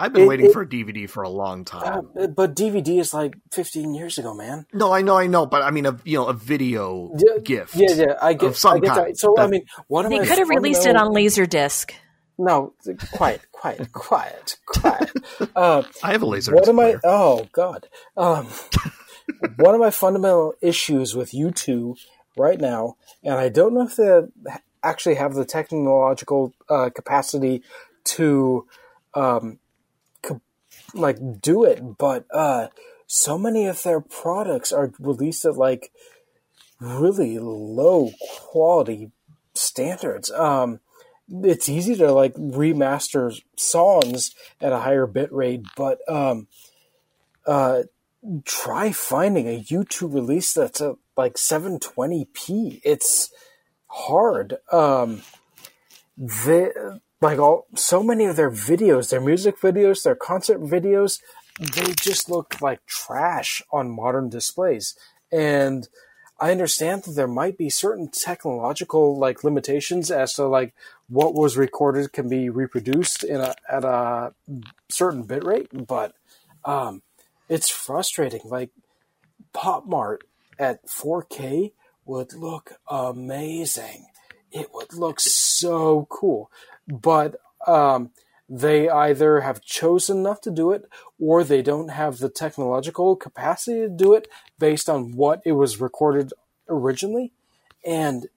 [0.00, 2.08] I've been it, waiting it, for a DVD for a long time.
[2.18, 4.66] Uh, but DVD is like 15 years ago, man.
[4.72, 7.74] No, I know, I know, but I mean, a you know, a video yeah, gift.
[7.74, 9.06] Yeah, yeah, I get, some I get kind.
[9.08, 9.18] That.
[9.18, 11.92] So that, I mean, what am they could have released it on Laserdisc.
[12.40, 12.74] No,
[13.12, 15.10] quiet, quiet, quiet, quiet.
[15.56, 16.54] Uh, I have a laser.
[16.54, 16.96] What am I?
[17.02, 17.88] Oh God.
[18.16, 18.46] Um,
[19.56, 21.98] one of my fundamental issues with U2
[22.36, 24.22] right now, and I don't know if they
[24.82, 27.62] actually have the technological uh, capacity
[28.04, 28.66] to
[29.14, 29.58] um,
[30.94, 32.68] like do it, but uh,
[33.06, 35.92] so many of their products are released at like
[36.80, 39.10] really low quality
[39.54, 40.30] standards.
[40.30, 40.80] Um,
[41.30, 46.46] it's easy to like remaster songs at a higher bit rate, but um,
[47.46, 47.82] uh,
[48.44, 52.80] try finding a U2 release that's at like 720p.
[52.84, 53.30] It's
[53.88, 54.58] hard.
[54.72, 55.22] Um,
[56.16, 56.70] they,
[57.20, 61.20] like all so many of their videos, their music videos, their concert videos,
[61.58, 64.96] they just look like trash on modern displays.
[65.32, 65.88] And
[66.40, 70.74] I understand that there might be certain technological like limitations as to like
[71.08, 74.34] what was recorded can be reproduced in a at a
[74.88, 76.14] certain bit rate, but
[76.64, 77.02] um,
[77.48, 78.42] it's frustrating.
[78.44, 78.70] Like
[79.52, 80.24] Pop Mart
[80.58, 81.72] at 4K
[82.04, 84.06] would look amazing.
[84.50, 86.50] It would look so cool,
[86.86, 87.36] but
[87.66, 88.10] um,
[88.48, 90.88] they either have chosen not to do it
[91.20, 94.26] or they don't have the technological capacity to do it
[94.58, 96.32] based on what it was recorded
[96.68, 97.32] originally.
[97.84, 98.28] And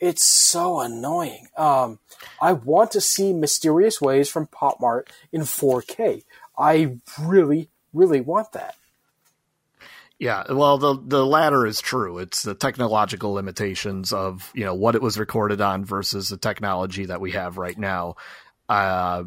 [0.00, 1.48] it's so annoying.
[1.58, 1.98] Um,
[2.40, 6.24] I want to see Mysterious Ways from Pop Mart in 4K.
[6.58, 8.76] I really, really want that.
[10.18, 12.18] Yeah, well, the the latter is true.
[12.18, 17.06] It's the technological limitations of you know what it was recorded on versus the technology
[17.06, 18.16] that we have right now.
[18.68, 19.24] Uh,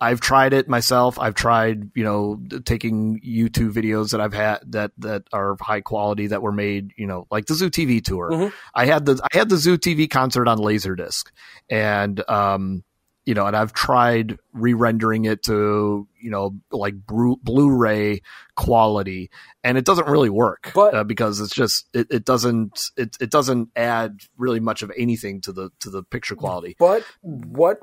[0.00, 1.18] I've tried it myself.
[1.18, 6.28] I've tried, you know, taking YouTube videos that I've had that that are high quality
[6.28, 8.30] that were made, you know, like the Zoo TV tour.
[8.30, 8.54] Mm-hmm.
[8.74, 11.24] I had the I had the Zoo TV concert on Laserdisc,
[11.70, 12.84] and um,
[13.26, 18.22] you know, and I've tried re-rendering it to, you know, like Blu- ray
[18.54, 19.30] quality,
[19.64, 20.70] and it doesn't really work.
[20.74, 24.92] But uh, because it's just it, it doesn't it it doesn't add really much of
[24.96, 26.76] anything to the to the picture quality.
[26.78, 27.80] But what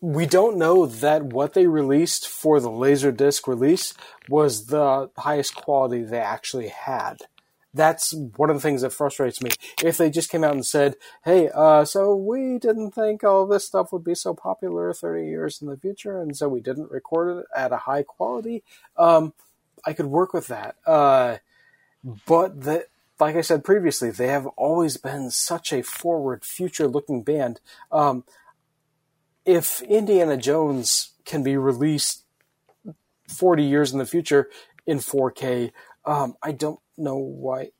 [0.00, 3.94] we don't know that what they released for the Laserdisc release
[4.28, 7.18] was the highest quality they actually had.
[7.78, 9.50] That's one of the things that frustrates me.
[9.84, 13.64] If they just came out and said, "Hey, uh, so we didn't think all this
[13.64, 17.38] stuff would be so popular 30 years in the future, and so we didn't record
[17.38, 18.64] it at a high quality,"
[18.96, 19.32] um,
[19.84, 20.74] I could work with that.
[20.84, 21.36] Uh,
[22.26, 22.86] but the,
[23.20, 27.60] like I said previously, they have always been such a forward, future-looking band.
[27.92, 28.24] Um,
[29.44, 32.24] if Indiana Jones can be released
[33.28, 34.48] 40 years in the future
[34.84, 35.70] in 4K,
[36.08, 37.70] um, I don't know why.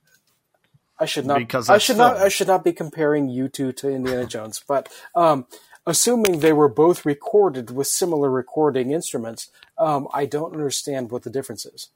[1.01, 1.39] I should not.
[1.39, 2.15] Because I should film.
[2.15, 2.23] not.
[2.23, 4.63] I should not be comparing U2 to Indiana Jones.
[4.67, 5.47] But um,
[5.87, 11.31] assuming they were both recorded with similar recording instruments, um, I don't understand what the
[11.31, 11.89] difference is.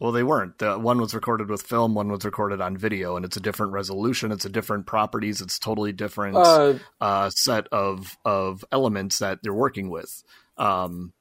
[0.00, 0.58] Well, they weren't.
[0.58, 3.72] The one was recorded with film, one was recorded on video, and it's a different
[3.72, 4.32] resolution.
[4.32, 5.40] It's a different properties.
[5.40, 10.24] It's totally different uh, uh, set of of elements that they're working with.
[10.58, 11.12] Um,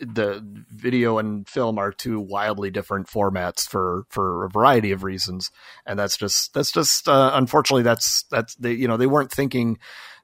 [0.00, 5.50] the video and film are two wildly different formats for for a variety of reasons,
[5.86, 9.78] and that's just that's just uh, unfortunately that's that's they you know they weren't thinking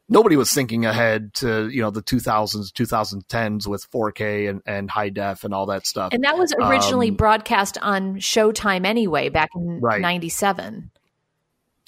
[0.08, 5.08] nobody was thinking ahead to you know the 2000s 2010s with 4k and, and high
[5.08, 6.12] def and all that stuff.
[6.12, 10.00] And that was originally um, broadcast on showtime anyway back in right.
[10.00, 10.90] 97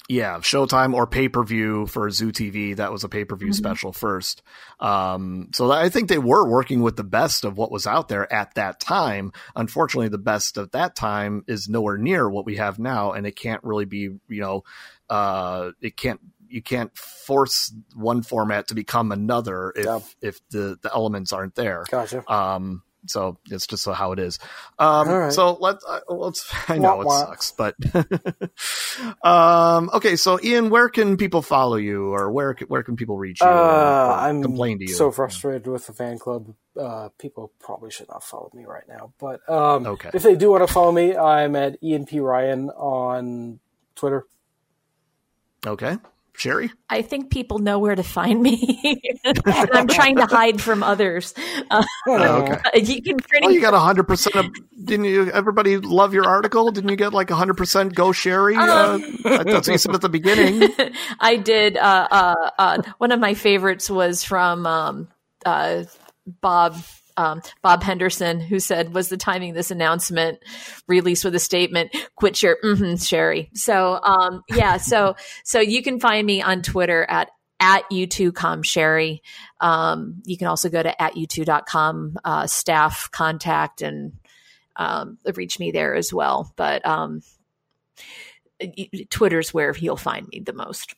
[0.07, 3.53] yeah showtime or pay-per-view for zoo tv that was a pay-per-view mm-hmm.
[3.53, 4.41] special first
[4.79, 8.31] um, so i think they were working with the best of what was out there
[8.31, 12.79] at that time unfortunately the best of that time is nowhere near what we have
[12.79, 14.63] now and it can't really be you know
[15.09, 19.99] uh, it can't you can't force one format to become another if yeah.
[20.21, 21.85] if the the elements aren't there.
[21.89, 22.29] Gotcha.
[22.31, 24.39] Um, so it's just how it is.
[24.79, 25.33] Um, right.
[25.33, 27.19] so let's, uh, let's, I know wah, it wah.
[27.25, 27.75] sucks, but,
[29.25, 30.15] um, okay.
[30.15, 33.47] So Ian, where can people follow you or where, where can people reach you?
[33.47, 34.93] Uh, I'm complain to you.
[34.93, 36.53] so frustrated with the fan club.
[36.79, 40.11] Uh, people probably should not follow me right now, but, um, okay.
[40.13, 42.19] if they do want to follow me, I'm at Ian P.
[42.19, 43.59] Ryan on
[43.95, 44.27] Twitter.
[45.65, 45.97] Okay.
[46.37, 46.69] Sherry?
[46.87, 49.01] I think people know where to find me.
[49.45, 51.33] I'm trying to hide from others.
[51.71, 52.79] Uh, oh, okay.
[52.79, 53.47] You can pretty.
[53.47, 54.45] Well, you got hundred percent of.
[54.83, 55.31] Didn't you?
[55.31, 56.69] Everybody love your article.
[56.69, 58.55] Didn't you get like hundred percent go Sherry?
[58.55, 60.69] Um, uh, that's what you said at the beginning.
[61.19, 61.75] I did.
[61.75, 65.07] Uh, uh, uh, one of my favorites was from um,
[65.43, 65.85] uh,
[66.41, 66.77] Bob
[67.17, 70.39] um, Bob Henderson, who said, "Was the timing this announcement
[70.87, 71.95] released with a statement?
[72.15, 77.05] Quit your mm-hmm, Sherry." So, um, yeah, so so you can find me on Twitter
[77.09, 79.23] at at u2com sherry
[79.61, 84.13] um, you can also go to at u2.com uh, staff contact and
[84.75, 87.23] um, reach me there as well but um,
[89.09, 90.93] twitter's where you'll find me the most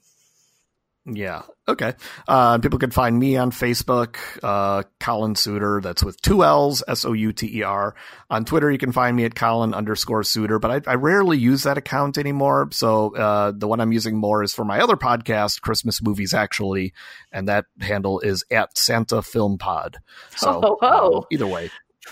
[1.16, 1.43] Yeah.
[1.68, 1.93] Okay.
[2.28, 5.82] Uh, people can find me on Facebook, uh, Collin Souter.
[5.82, 7.95] That's with two L's, S O U T E R.
[8.30, 11.64] On Twitter, you can find me at Collin underscore Souter, but I, I rarely use
[11.64, 12.70] that account anymore.
[12.72, 16.93] So, uh, the one I'm using more is for my other podcast, Christmas Movies Actually,
[17.32, 19.97] and that handle is at Santa Film Pod.
[20.36, 21.18] So, Oh, oh.
[21.20, 21.70] um, either way.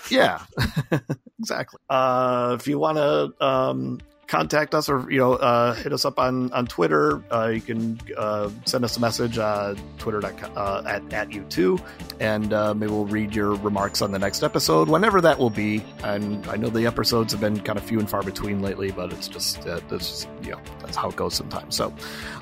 [0.10, 0.44] Yeah,
[1.40, 1.80] exactly.
[1.90, 6.20] Uh, if you want to, um, contact us or you know uh, hit us up
[6.20, 7.24] on on Twitter.
[7.32, 11.82] Uh, you can uh, send us a message uh, twitter.com uh, at at U2,
[12.20, 15.84] and uh, maybe we'll read your remarks on the next episode, whenever that will be.
[16.04, 19.12] And I know the episodes have been kind of few and far between lately, but
[19.14, 21.76] it's just uh, this you know that's how it goes sometimes.
[21.76, 21.94] So,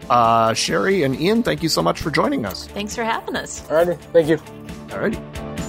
[0.10, 2.68] uh, Sherry and Ian, thank you so much for joining us.
[2.68, 3.62] Thanks for having us.
[3.68, 4.38] Alrighty, thank you.
[4.88, 5.65] Alrighty.